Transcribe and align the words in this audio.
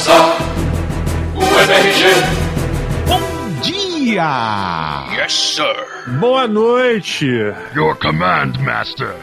começar 0.00 0.38
o 1.34 1.42
MRG. 1.42 2.04
Bom 3.06 3.20
dia! 3.60 5.06
Yes, 5.14 5.32
sir. 5.32 6.16
Boa 6.18 6.48
noite! 6.48 7.26
Your 7.74 7.94
command, 7.96 8.54
Master. 8.60 9.14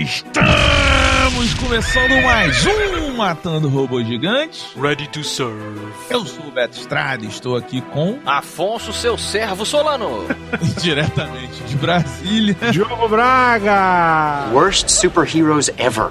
Estamos 0.00 1.52
começando 1.54 2.22
mais 2.22 2.64
um 2.64 3.14
Matando 3.16 3.68
Robôs 3.68 4.06
Gigantes. 4.06 4.68
Ready 4.80 5.06
to 5.08 5.22
serve. 5.22 5.92
Eu 6.08 6.24
sou 6.24 6.46
o 6.46 6.50
Beto 6.50 6.78
Estrada 6.78 7.24
e 7.24 7.28
estou 7.28 7.54
aqui 7.54 7.82
com, 7.82 8.18
Afonso, 8.24 8.90
seu 8.92 9.18
servo 9.18 9.66
Solano. 9.66 10.26
diretamente 10.80 11.62
de 11.64 11.76
Brasília, 11.76 12.56
Diogo 12.72 13.06
Braga! 13.08 14.48
Worst 14.50 14.88
superheroes 14.88 15.70
ever. 15.76 16.10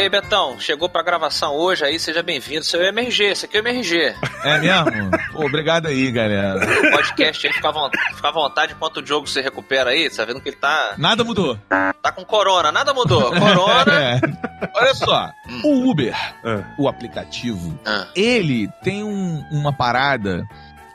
E 0.00 0.04
aí, 0.04 0.08
Betão, 0.08 0.58
chegou 0.58 0.88
pra 0.88 1.02
gravação 1.02 1.54
hoje 1.54 1.84
aí, 1.84 1.98
seja 1.98 2.22
bem-vindo. 2.22 2.64
Seu 2.64 2.82
MRG, 2.82 3.22
esse 3.24 3.44
aqui 3.44 3.58
é 3.58 3.60
o 3.60 3.68
MRG. 3.68 4.14
É 4.42 4.58
mesmo? 4.58 5.10
Pô, 5.30 5.44
obrigado 5.44 5.88
aí, 5.88 6.10
galera. 6.10 6.56
O 6.56 6.90
podcast 6.92 7.46
aí, 7.46 7.52
fica 7.52 7.68
à 7.68 7.70
vontade, 7.70 8.14
fica 8.16 8.28
à 8.28 8.32
vontade 8.32 8.72
enquanto 8.72 8.96
o 9.02 9.06
jogo 9.06 9.26
se 9.26 9.42
recupera 9.42 9.90
aí, 9.90 10.08
tá 10.08 10.24
vendo 10.24 10.40
que 10.40 10.48
ele 10.48 10.56
tá, 10.56 10.94
Nada 10.96 11.22
mudou. 11.22 11.58
tá 11.68 12.12
com 12.16 12.24
corona, 12.24 12.72
nada 12.72 12.94
mudou. 12.94 13.30
Corona. 13.30 13.84
É. 13.92 14.20
Olha 14.74 14.94
só, 14.94 15.30
o 15.64 15.90
Uber, 15.90 16.14
É. 16.44 16.64
o 16.78 16.88
aplicativo, 16.88 17.78
Ah, 17.84 18.06
ele 18.16 18.68
tem 18.82 19.04
um- 19.04 19.44
uma 19.50 19.72
parada 19.76 20.46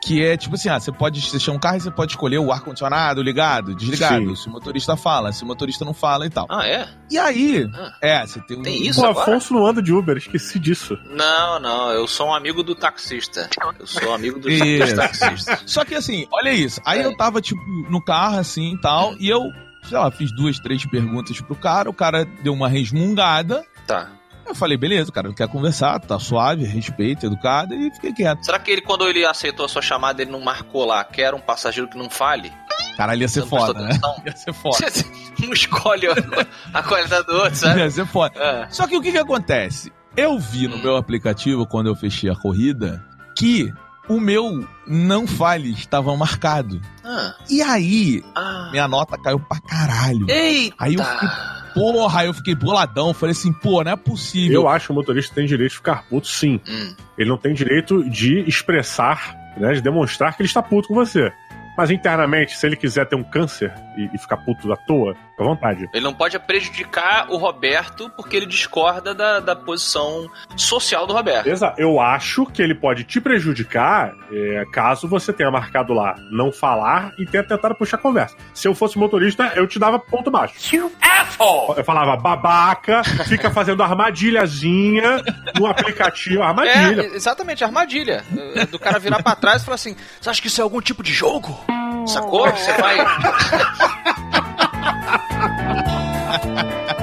que 0.06 0.24
é 0.24 0.38
tipo 0.38 0.54
assim, 0.56 0.70
ah, 0.70 0.80
você 0.80 0.92
pode 0.92 1.20
deixar 1.32 1.52
um 1.52 1.58
carro 1.58 1.78
e 1.78 1.82
você 1.82 1.90
pode 1.92 2.12
escolher 2.12 2.38
o 2.38 2.52
ar-condicionado 2.52 3.22
ligado, 3.24 3.74
desligado, 3.76 4.36
Sim. 4.36 4.44
se 4.44 4.48
o 4.48 4.52
motorista 4.52 4.96
fala, 4.96 5.32
se 5.34 5.44
o 5.44 5.48
motorista 5.48 5.84
não 5.84 5.94
fala 5.94 6.26
e 6.26 6.30
tal. 6.30 6.46
Ah, 6.50 6.68
é? 6.68 6.88
E 7.10 7.18
aí, 7.18 7.68
Ah. 7.74 7.94
é, 8.02 8.26
você 8.26 8.40
tem 8.42 8.58
um... 8.58 8.62
Tem 8.62 8.86
isso 8.88 9.02
Pô, 9.02 9.08
agora? 9.08 9.24
Afonso 9.32 9.54
não 9.54 9.66
anda 9.66 9.82
de 9.82 9.92
Uber, 9.92 10.16
esqueci 10.18 10.60
disso. 10.60 10.98
Não, 11.10 11.60
não, 11.60 11.90
eu 11.92 12.06
sou 12.08 12.28
um 12.28 12.34
amigo 12.36 12.62
do 12.62 12.76
taxista. 12.76 13.50
Eu 13.80 13.88
sou 13.88 14.14
amigo 14.14 14.40
dos 14.40 14.54
taxistas. 14.96 15.64
Só 15.66 15.84
que 15.84 15.96
assim, 15.96 16.28
olha 16.32 16.52
isso. 16.54 16.80
Aí 16.86 17.00
É. 17.02 17.06
eu 17.06 17.18
tava, 17.18 17.42
tipo, 17.42 17.60
no 17.90 18.00
carro, 18.04 18.38
assim 18.38 18.74
e 18.76 18.82
tal, 18.82 19.16
e 19.20 19.28
eu, 19.28 19.42
sei 19.84 19.98
lá, 19.98 20.12
fiz 20.12 20.32
duas, 20.36 20.60
três 20.60 20.86
perguntas 20.86 21.42
pro 21.42 21.56
cara, 21.56 21.90
o 21.90 21.94
cara 21.94 22.26
deu 22.44 22.54
uma 22.54 22.68
resmungada. 22.70 23.66
Tá. 23.88 24.10
Eu 24.46 24.54
falei, 24.56 24.78
beleza, 24.78 25.10
o 25.10 25.14
cara 25.14 25.28
não 25.28 25.36
quer 25.36 25.48
conversar, 25.48 26.00
tá 26.00 26.20
suave, 26.20 26.64
respeito, 26.66 27.26
educado, 27.26 27.74
e 27.74 27.92
fiquei 27.94 28.14
quieto. 28.14 28.44
Será 28.46 28.60
que 28.60 28.70
ele, 28.72 28.82
quando 28.82 29.08
ele 29.08 29.26
aceitou 29.26 29.66
a 29.66 29.70
sua 29.70 29.82
chamada, 29.82 30.22
ele 30.22 30.32
não 30.32 30.40
marcou 30.42 30.86
lá, 30.86 31.04
quer 31.04 31.34
um 31.34 31.40
passageiro 31.40 31.90
que 31.90 31.98
não 31.98 32.10
fale? 32.10 32.52
Caralho, 32.96 33.22
ia 33.22 33.28
ser 33.28 33.42
Você 33.42 33.50
foda, 33.50 33.82
né? 33.82 34.00
Ia 34.26 34.36
ser 34.38 34.54
foda. 34.54 34.78
Não 35.40 35.52
escolhe 35.52 36.08
a 36.74 36.82
qualidade 36.82 37.28
do 37.28 37.34
outro, 37.36 37.56
sabe? 37.58 37.82
Ia 37.82 37.92
ser 37.92 38.06
foda. 38.06 38.40
É. 38.42 38.70
Só 38.70 38.88
que 38.88 38.96
o 38.96 39.02
que 39.02 39.12
que 39.12 39.18
acontece? 39.18 39.92
Eu 40.16 40.40
vi 40.40 40.66
no 40.70 40.78
Hum. 40.78 40.82
meu 40.82 40.96
aplicativo, 40.96 41.68
quando 41.68 41.88
eu 41.88 41.96
fechei 41.96 42.30
a 42.30 42.36
corrida, 42.38 43.04
que 43.38 43.70
o 44.08 44.18
meu 44.18 44.66
não 44.88 45.28
fale 45.28 45.72
estava 45.74 46.16
marcado. 46.16 46.80
Ah, 47.04 47.34
E 47.50 47.62
aí, 47.62 48.24
ah. 48.34 48.70
minha 48.72 48.88
nota 48.88 49.18
caiu 49.22 49.42
pra 49.42 49.60
caralho. 49.60 50.26
Eita! 50.30 50.76
Aí 50.80 50.94
eu 50.96 51.04
fiquei, 51.04 51.30
porra, 51.76 52.22
aí 52.22 52.28
eu 52.28 52.34
fiquei 52.34 52.56
boladão. 52.56 53.14
Falei 53.14 53.34
assim, 53.34 53.52
pô, 53.52 53.84
não 53.84 53.92
é 53.92 53.96
possível. 53.96 54.62
Eu 54.62 54.68
acho 54.68 54.88
que 54.88 54.92
o 54.94 54.96
motorista 54.96 55.36
tem 55.36 55.46
direito 55.46 55.72
de 55.72 55.78
ficar 55.78 56.04
puto, 56.10 56.28
sim. 56.28 56.60
Hum. 56.68 56.96
Ele 57.18 57.30
não 57.30 57.38
tem 57.38 57.54
direito 57.54 58.10
de 58.10 58.40
expressar, 58.48 59.36
né, 59.58 59.74
de 59.74 59.82
demonstrar 59.82 60.36
que 60.36 60.42
ele 60.42 60.48
está 60.48 60.64
puto 60.64 60.88
com 60.88 60.96
você. 60.96 61.32
Mas 61.78 61.92
internamente, 61.92 62.58
se 62.58 62.66
ele 62.66 62.76
quiser 62.76 63.06
ter 63.08 63.16
um 63.16 63.24
câncer 63.24 63.74
e, 63.98 64.10
e 64.14 64.18
ficar 64.18 64.38
puto 64.38 64.72
à 64.72 64.76
toa, 64.76 65.14
fica 65.14 65.44
à 65.44 65.46
vontade. 65.46 65.90
Ele 65.94 66.04
não 66.04 66.14
pode 66.14 66.38
prejudicar 66.40 67.28
o 67.30 67.38
Roberto 67.38 68.10
porque 68.16 68.38
ele 68.38 68.46
discorda 68.46 69.14
da, 69.14 69.40
da 69.40 69.56
posição 69.56 70.30
social 70.56 71.06
do 71.06 71.14
Roberto. 71.14 71.48
Exato. 71.48 71.80
Eu 71.80 72.00
acho 72.00 72.46
que 72.46 72.62
ele 72.62 72.76
pode 72.76 73.04
te 73.04 73.20
prejudicar 73.20 74.14
é, 74.32 74.64
caso 74.72 75.08
você 75.08 75.34
tenha 75.34 75.52
marcado 75.52 75.94
lá 75.94 76.16
não 76.32 76.52
falar 76.52 77.12
e 77.18 77.26
tenha 77.26 77.44
tentado 77.44 77.76
puxar 77.76 77.98
a 77.98 78.02
conversa. 78.02 78.36
Se 78.54 78.68
eu 78.68 78.76
fosse 78.76 78.98
motorista, 78.98 79.52
eu 79.56 79.68
te 79.68 79.80
dava 79.80 80.00
ponto 80.00 80.32
baixo. 80.32 80.76
You 80.76 80.92
asshole! 81.02 81.78
Eu 81.78 81.84
falava 81.84 82.16
babaca, 82.18 83.04
fica 83.28 83.50
fazendo 83.52 83.84
armadilhazinha 83.84 85.22
no 85.58 85.66
aplicativo. 85.66 86.44
Armadilha. 86.44 87.02
É, 87.02 87.16
exatamente, 87.16 87.64
armadilha. 87.64 88.24
É, 88.56 88.66
Do 88.66 88.80
cara 88.80 89.00
virar 89.00 89.22
pra 89.22 89.36
trás 89.36 89.62
e 89.62 89.66
falar 89.66 89.76
assim: 89.76 89.96
Você 90.20 90.30
acha 90.30 90.42
que 90.42 90.48
isso 90.48 90.62
é 90.62 90.64
algum 90.64 90.82
tipo 90.82 91.04
de 91.04 91.14
jogo? 91.14 91.65
Sacou? 92.06 92.50
Você 92.52 92.72
vai. 92.74 92.98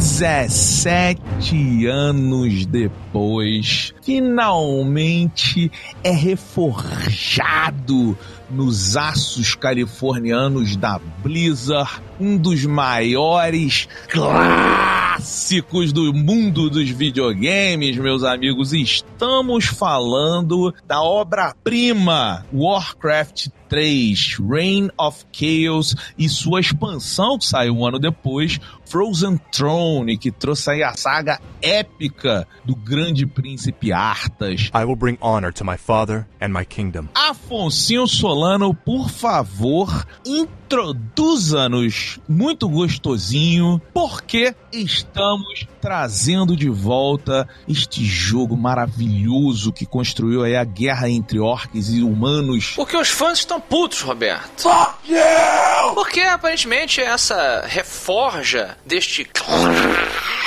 Dezessete 0.00 1.86
anos 1.86 2.64
depois, 2.64 3.92
finalmente 4.00 5.70
é 6.02 6.10
reforjado 6.10 8.16
nos 8.50 8.96
aços 8.96 9.54
californianos 9.54 10.76
da 10.76 10.98
Blizzard, 11.22 12.02
um 12.18 12.36
dos 12.36 12.64
maiores 12.64 13.88
clássicos 14.08 15.92
do 15.92 16.12
mundo 16.12 16.68
dos 16.68 16.88
videogames, 16.90 17.96
meus 17.96 18.24
amigos. 18.24 18.72
Estamos 18.72 19.66
falando 19.66 20.74
da 20.86 21.02
obra-prima 21.02 22.44
Warcraft 22.52 23.48
3, 23.70 24.36
Reign 24.50 24.90
of 24.98 25.24
Chaos 25.32 25.94
e 26.18 26.28
sua 26.28 26.58
expansão 26.58 27.38
que 27.38 27.46
saiu 27.46 27.76
um 27.76 27.86
ano 27.86 28.00
depois, 28.00 28.58
Frozen 28.84 29.40
Throne, 29.52 30.18
que 30.18 30.32
trouxe 30.32 30.72
aí 30.72 30.82
a 30.82 30.92
saga 30.94 31.40
épica 31.62 32.48
do 32.64 32.74
grande 32.74 33.24
príncipe 33.26 33.92
Arthas. 33.92 34.70
I 34.74 34.84
will 34.84 34.96
bring 34.96 35.16
honor 35.22 35.52
to 35.52 35.64
my 35.64 35.76
father 35.76 36.26
and 36.40 36.48
my 36.48 36.64
kingdom. 36.64 37.08
Afonsinho 37.14 38.08
Solano, 38.08 38.39
por 38.74 39.10
favor, 39.10 40.06
introduza-nos 40.24 42.18
muito 42.28 42.68
gostosinho, 42.68 43.80
porque 43.92 44.54
estamos 44.72 45.66
trazendo 45.80 46.56
de 46.56 46.68
volta 46.68 47.48
este 47.68 48.04
jogo 48.04 48.56
maravilhoso 48.56 49.72
que 49.72 49.84
construiu 49.84 50.42
aí 50.44 50.56
a 50.56 50.64
guerra 50.64 51.10
entre 51.10 51.38
orcs 51.38 51.88
e 51.90 52.02
humanos. 52.02 52.72
Porque 52.76 52.96
os 52.96 53.08
fãs 53.10 53.40
estão 53.40 53.60
putos, 53.60 54.00
Roberto. 54.00 54.62
Fuck 54.62 55.10
you! 55.10 55.94
Porque 55.94 56.20
aparentemente 56.20 57.00
essa 57.00 57.64
reforja 57.66 58.76
deste 58.86 59.24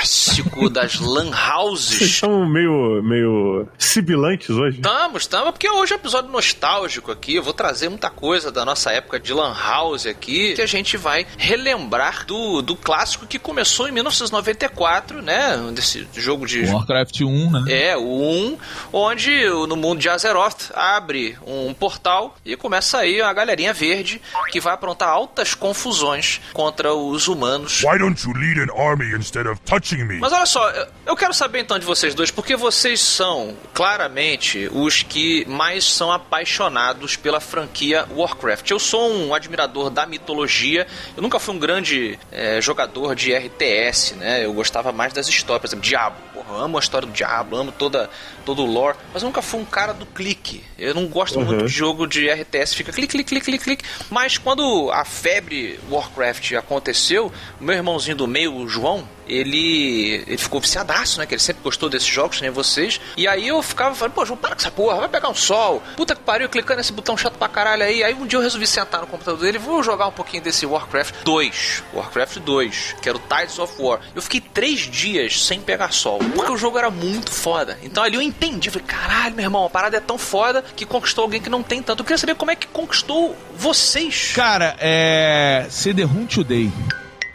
clássico 0.04 0.68
das 0.68 1.00
lan 1.00 1.30
Vocês 1.30 1.48
houses. 1.56 2.00
estão 2.02 2.46
meio, 2.46 3.02
meio 3.02 3.66
sibilantes 3.78 4.50
hoje. 4.50 4.76
Estamos, 4.76 5.22
estamos, 5.22 5.50
porque 5.52 5.68
hoje 5.68 5.94
é 5.94 5.96
um 5.96 5.98
episódio 5.98 6.30
nostálgico 6.30 7.10
aqui. 7.10 7.34
Eu 7.36 7.42
vou 7.42 7.54
trazer 7.54 7.88
muita 7.88 8.10
coisa 8.10 8.52
da 8.52 8.64
nossa 8.64 8.90
época 8.92 9.18
de 9.18 9.32
Lan 9.32 9.54
House 9.54 10.06
aqui, 10.06 10.54
que 10.54 10.62
a 10.62 10.66
gente 10.66 10.96
vai 10.96 11.26
relembrar 11.38 12.26
do, 12.26 12.60
do 12.60 12.76
clássico 12.76 13.26
que 13.26 13.38
começou 13.38 13.88
em 13.88 13.92
1994, 13.92 15.22
né? 15.22 15.56
Desse 15.72 16.06
jogo 16.14 16.46
de. 16.46 16.62
Warcraft 16.66 17.22
1, 17.22 17.50
né? 17.50 17.64
É, 17.68 17.96
o 17.96 18.02
1, 18.02 18.58
onde 18.92 19.46
no 19.68 19.76
mundo 19.76 20.00
de 20.00 20.08
Azeroth 20.08 20.70
abre 20.74 21.36
um 21.46 21.72
portal 21.72 22.36
e 22.44 22.56
começa 22.56 22.98
aí 22.98 23.22
a 23.22 23.32
galerinha 23.32 23.72
verde 23.72 24.20
que 24.50 24.60
vai 24.60 24.74
aprontar 24.74 25.08
altas 25.08 25.54
confusões 25.54 26.40
contra 26.52 26.92
os 26.92 27.26
humanos. 27.26 27.82
Why 27.82 27.98
don't 27.98 28.22
you 28.26 28.34
lead 28.34 28.60
an 28.60 28.74
army 28.76 29.14
instead 29.16 29.48
of 29.48 29.60
touching 29.62 29.93
Mas 30.20 30.32
olha 30.32 30.46
só, 30.46 30.68
eu- 31.06 31.16
quero 31.16 31.32
saber 31.32 31.60
então 31.60 31.78
de 31.78 31.86
vocês 31.86 32.14
dois, 32.14 32.30
porque 32.30 32.56
vocês 32.56 33.00
são 33.00 33.56
claramente 33.72 34.68
os 34.72 35.02
que 35.02 35.44
mais 35.46 35.84
são 35.84 36.10
apaixonados 36.10 37.16
pela 37.16 37.40
franquia 37.40 38.06
Warcraft. 38.14 38.70
Eu 38.70 38.78
sou 38.78 39.10
um 39.12 39.32
admirador 39.34 39.90
da 39.90 40.04
mitologia, 40.06 40.86
eu 41.16 41.22
nunca 41.22 41.38
fui 41.38 41.54
um 41.54 41.58
grande 41.58 42.18
eh, 42.32 42.60
jogador 42.60 43.14
de 43.14 43.32
RTS, 43.32 44.14
né? 44.16 44.44
Eu 44.44 44.52
gostava 44.52 44.92
mais 44.92 45.12
das 45.12 45.28
histórias, 45.28 45.60
por 45.60 45.66
exemplo, 45.68 45.84
Diablo. 45.84 46.18
Porra, 46.34 46.64
amo 46.64 46.76
a 46.76 46.80
história 46.80 47.06
do 47.06 47.12
Diablo, 47.12 47.56
amo 47.56 47.72
toda, 47.72 48.10
todo 48.44 48.62
o 48.62 48.66
lore, 48.66 48.96
mas 49.12 49.22
eu 49.22 49.28
nunca 49.28 49.40
fui 49.40 49.60
um 49.60 49.64
cara 49.64 49.92
do 49.94 50.04
clique. 50.04 50.64
Eu 50.78 50.94
não 50.94 51.06
gosto 51.06 51.40
muito 51.40 51.64
de 51.66 51.72
jogo 51.72 52.06
de 52.06 52.28
RTS, 52.28 52.74
fica 52.74 52.92
clique, 52.92 53.12
clique, 53.12 53.28
clique, 53.28 53.44
clique, 53.46 53.64
clique. 53.64 53.84
Mas 54.10 54.36
quando 54.36 54.90
a 54.92 55.04
febre 55.04 55.78
Warcraft 55.90 56.52
aconteceu, 56.54 57.32
meu 57.60 57.74
irmãozinho 57.76 58.16
do 58.16 58.26
meio, 58.26 58.52
o 58.54 58.68
João, 58.68 59.08
ele, 59.28 60.24
ele 60.26 60.38
ficou 60.38 60.60
viciadaço, 60.60 61.18
né? 61.18 61.26
Que 61.26 61.34
ele 61.34 61.42
sempre 61.42 61.62
gostou 61.62 61.88
desses 61.88 62.08
jogos, 62.08 62.40
nem 62.40 62.50
vocês. 62.50 63.00
E 63.16 63.26
aí 63.26 63.48
eu 63.48 63.62
ficava 63.62 63.94
falando, 63.94 64.14
pô, 64.14 64.24
João, 64.24 64.36
para 64.36 64.54
com 64.54 64.60
essa 64.60 64.70
porra, 64.70 64.98
vai 64.98 65.08
pegar 65.08 65.28
um 65.28 65.34
sol. 65.34 65.82
Puta 65.96 66.14
que 66.14 66.22
pariu, 66.22 66.48
clicando 66.48 66.78
nesse 66.78 66.92
botão 66.92 67.16
chato 67.16 67.36
pra 67.38 67.48
caralho 67.48 67.82
aí. 67.82 68.02
Aí 68.02 68.14
um 68.14 68.26
dia 68.26 68.38
eu 68.38 68.42
resolvi 68.42 68.66
sentar 68.66 69.00
no 69.00 69.06
computador 69.06 69.40
dele, 69.40 69.58
vou 69.58 69.82
jogar 69.82 70.06
um 70.06 70.12
pouquinho 70.12 70.42
desse 70.42 70.66
Warcraft 70.66 71.24
2. 71.24 71.82
Warcraft 71.92 72.38
2, 72.38 72.96
que 73.00 73.08
era 73.08 73.18
o 73.18 73.20
Tides 73.20 73.58
of 73.58 73.74
War. 73.80 74.00
Eu 74.14 74.22
fiquei 74.22 74.40
três 74.40 74.80
dias 74.80 75.44
sem 75.44 75.60
pegar 75.60 75.92
sol, 75.92 76.18
porque 76.18 76.52
o 76.52 76.56
jogo 76.56 76.78
era 76.78 76.90
muito 76.90 77.30
foda. 77.30 77.78
Então 77.82 78.02
ali 78.02 78.16
eu 78.16 78.22
entendi, 78.22 78.70
falei, 78.70 78.86
caralho, 78.86 79.34
meu 79.34 79.44
irmão, 79.44 79.64
a 79.64 79.70
parada 79.70 79.96
é 79.96 80.00
tão 80.00 80.18
foda 80.18 80.64
que 80.76 80.84
conquistou 80.84 81.22
alguém 81.22 81.40
que 81.40 81.50
não 81.50 81.62
tem 81.62 81.82
tanto. 81.82 82.00
Eu 82.00 82.04
queria 82.04 82.18
saber 82.18 82.34
como 82.34 82.50
é 82.50 82.56
que 82.56 82.66
conquistou 82.66 83.36
vocês. 83.56 84.32
Cara, 84.34 84.76
é. 84.78 85.66
CD-ROM 85.70 86.26
Today. 86.26 86.70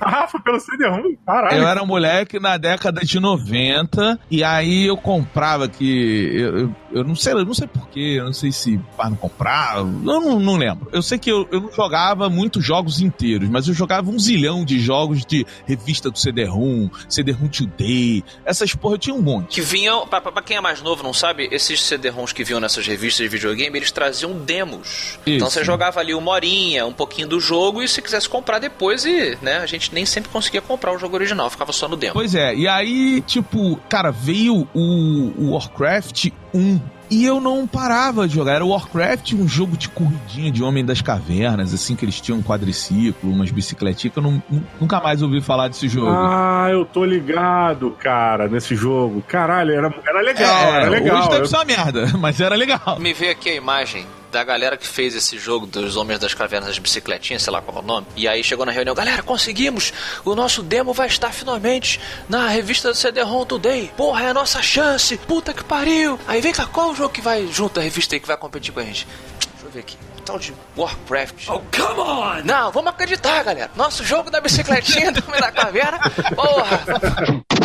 Ah, 0.01 0.27
foi 0.27 0.39
pelo 0.41 0.59
CD-ROM? 0.59 1.15
Caralho. 1.25 1.57
Eu 1.57 1.67
era 1.67 1.83
um 1.83 1.85
moleque 1.85 2.39
na 2.39 2.57
década 2.57 3.01
de 3.01 3.19
90 3.19 4.19
e 4.31 4.43
aí 4.43 4.87
eu 4.87 4.97
comprava 4.97 5.67
que. 5.67 6.31
Eu, 6.33 6.57
eu, 6.57 6.75
eu 6.91 7.03
não 7.03 7.15
sei, 7.15 7.33
eu 7.33 7.45
não 7.45 7.53
sei 7.53 7.67
porquê, 7.67 8.15
eu 8.17 8.25
não 8.25 8.33
sei 8.33 8.51
se 8.51 8.79
para 8.95 9.09
não 9.09 9.17
comprar, 9.17 9.77
eu 9.77 9.85
não, 9.85 10.39
não 10.39 10.57
lembro. 10.57 10.89
Eu 10.91 11.01
sei 11.01 11.17
que 11.17 11.29
eu, 11.29 11.47
eu 11.51 11.61
não 11.61 11.71
jogava 11.71 12.29
muitos 12.29 12.63
jogos 12.63 13.01
inteiros, 13.01 13.49
mas 13.49 13.67
eu 13.67 13.73
jogava 13.73 14.09
um 14.09 14.17
zilhão 14.17 14.65
de 14.65 14.79
jogos 14.79 15.25
de 15.25 15.45
revista 15.65 16.09
do 16.09 16.17
CD-ROM, 16.17 16.89
CD-ROM 17.07 17.47
Today, 17.47 18.23
essas 18.45 18.73
porra, 18.73 18.95
eu 18.95 18.99
tinha 18.99 19.15
um 19.15 19.21
monte. 19.21 19.55
Que 19.55 19.61
vinham, 19.61 20.07
pra, 20.07 20.21
pra 20.21 20.41
quem 20.41 20.57
é 20.57 20.61
mais 20.61 20.81
novo 20.81 21.03
não 21.03 21.13
sabe, 21.13 21.47
esses 21.51 21.81
CD-ROMs 21.81 22.33
que 22.33 22.43
vinham 22.43 22.59
nessas 22.59 22.85
revistas 22.87 23.23
de 23.23 23.29
videogame, 23.29 23.77
eles 23.77 23.91
traziam 23.91 24.33
demos. 24.39 25.19
Então 25.21 25.47
Isso. 25.47 25.51
você 25.51 25.63
jogava 25.63 25.99
ali 25.99 26.13
uma 26.13 26.31
horinha, 26.31 26.85
um 26.85 26.93
pouquinho 26.93 27.27
do 27.27 27.39
jogo, 27.39 27.81
e 27.81 27.87
se 27.87 28.01
quisesse 28.01 28.27
comprar 28.27 28.59
depois, 28.59 29.05
e 29.05 29.37
né, 29.41 29.57
a 29.57 29.65
gente 29.65 29.88
nem 29.91 30.05
sempre 30.05 30.29
conseguia 30.29 30.61
comprar 30.61 30.93
o 30.93 30.97
jogo 30.99 31.15
original, 31.15 31.49
ficava 31.49 31.71
só 31.71 31.87
no 31.87 31.95
demo. 31.95 32.13
Pois 32.13 32.35
é, 32.35 32.53
e 32.55 32.67
aí, 32.67 33.21
tipo, 33.21 33.77
cara, 33.89 34.11
veio 34.11 34.67
o, 34.73 35.33
o 35.37 35.51
Warcraft 35.53 36.27
1. 36.53 36.79
E 37.11 37.25
eu 37.25 37.41
não 37.41 37.65
parava 37.65 38.27
de 38.27 38.35
jogar. 38.35 38.53
Era 38.53 38.63
o 38.63 38.69
Warcraft, 38.69 39.33
um 39.33 39.47
jogo 39.47 39.75
de 39.75 39.89
corridinha 39.89 40.51
de 40.51 40.61
Homem 40.63 40.85
das 40.85 41.01
Cavernas, 41.01 41.73
assim, 41.73 41.95
que 41.95 42.05
eles 42.05 42.21
tinham 42.21 42.37
um 42.37 42.43
quadriciclo, 42.43 43.31
umas 43.31 43.49
bicicletinhas, 43.49 44.13
que 44.13 44.19
eu 44.19 44.21
não- 44.21 44.43
nu- 44.47 44.63
nunca 44.79 44.99
mais 45.01 45.23
ouvi 45.23 45.41
falar 45.41 45.69
desse 45.69 45.87
jogo. 45.89 46.07
Ah, 46.11 46.67
eu 46.69 46.85
tô 46.85 47.03
ligado, 47.03 47.89
cara, 47.99 48.47
nesse 48.47 48.75
jogo. 48.75 49.23
Caralho, 49.27 49.73
era, 49.73 49.91
era 50.07 50.21
legal, 50.21 50.65
É, 50.65 50.75
era 50.81 50.89
legal. 50.89 51.17
Hoje 51.17 51.29
deve 51.29 51.41
Eu- 51.41 51.47
ser 51.47 51.55
uma 51.55 51.65
merda, 51.65 52.05
mas 52.19 52.39
era 52.39 52.55
legal. 52.55 52.99
Me 52.99 53.11
veio 53.11 53.31
aqui 53.31 53.49
a 53.49 53.55
imagem 53.55 54.05
da 54.31 54.43
galera 54.43 54.77
que 54.77 54.87
fez 54.87 55.15
esse 55.15 55.37
jogo 55.37 55.65
dos 55.65 55.95
Homens 55.95 56.19
das 56.19 56.33
Cavernas 56.33 56.69
das 56.69 56.79
Bicicletinhas, 56.79 57.41
sei 57.41 57.51
lá 57.51 57.61
qual 57.61 57.77
é 57.77 57.79
o 57.81 57.83
nome. 57.83 58.07
E 58.15 58.27
aí 58.27 58.43
chegou 58.43 58.65
na 58.65 58.71
reunião, 58.71 58.95
galera, 58.95 59.23
conseguimos! 59.23 59.93
O 60.23 60.35
nosso 60.35 60.61
demo 60.61 60.93
vai 60.93 61.07
estar 61.07 61.31
finalmente 61.31 61.99
na 62.27 62.47
revista 62.47 62.89
do 62.89 62.95
CD-ROM 62.95 63.45
Today. 63.45 63.91
Porra, 63.97 64.25
é 64.25 64.29
a 64.29 64.33
nossa 64.33 64.61
chance! 64.61 65.17
Puta 65.17 65.53
que 65.53 65.63
pariu! 65.63 66.19
Aí 66.27 66.41
vem 66.41 66.53
cá, 66.53 66.65
qual 66.65 66.91
o 66.91 66.95
jogo 66.95 67.09
que 67.09 67.21
vai 67.21 67.47
junto 67.47 67.75
da 67.75 67.81
revista 67.81 68.15
aí 68.15 68.19
que 68.19 68.27
vai 68.27 68.37
competir 68.37 68.73
com 68.73 68.79
a 68.79 68.83
gente? 68.83 69.07
Deixa 69.39 69.65
eu 69.65 69.71
ver 69.71 69.79
aqui. 69.79 69.97
Tal 70.25 70.37
de 70.37 70.53
Warcraft. 70.77 71.47
Oh, 71.49 71.59
come 71.75 71.99
on! 71.99 72.43
Não, 72.45 72.71
vamos 72.71 72.91
acreditar, 72.91 73.43
galera. 73.43 73.71
Nosso 73.75 74.03
jogo 74.03 74.29
da 74.29 74.39
bicicletinha 74.39 75.11
do 75.11 75.23
Homem 75.27 75.41
da 75.41 75.51
Caverna. 75.51 75.99
Porra! 76.35 77.43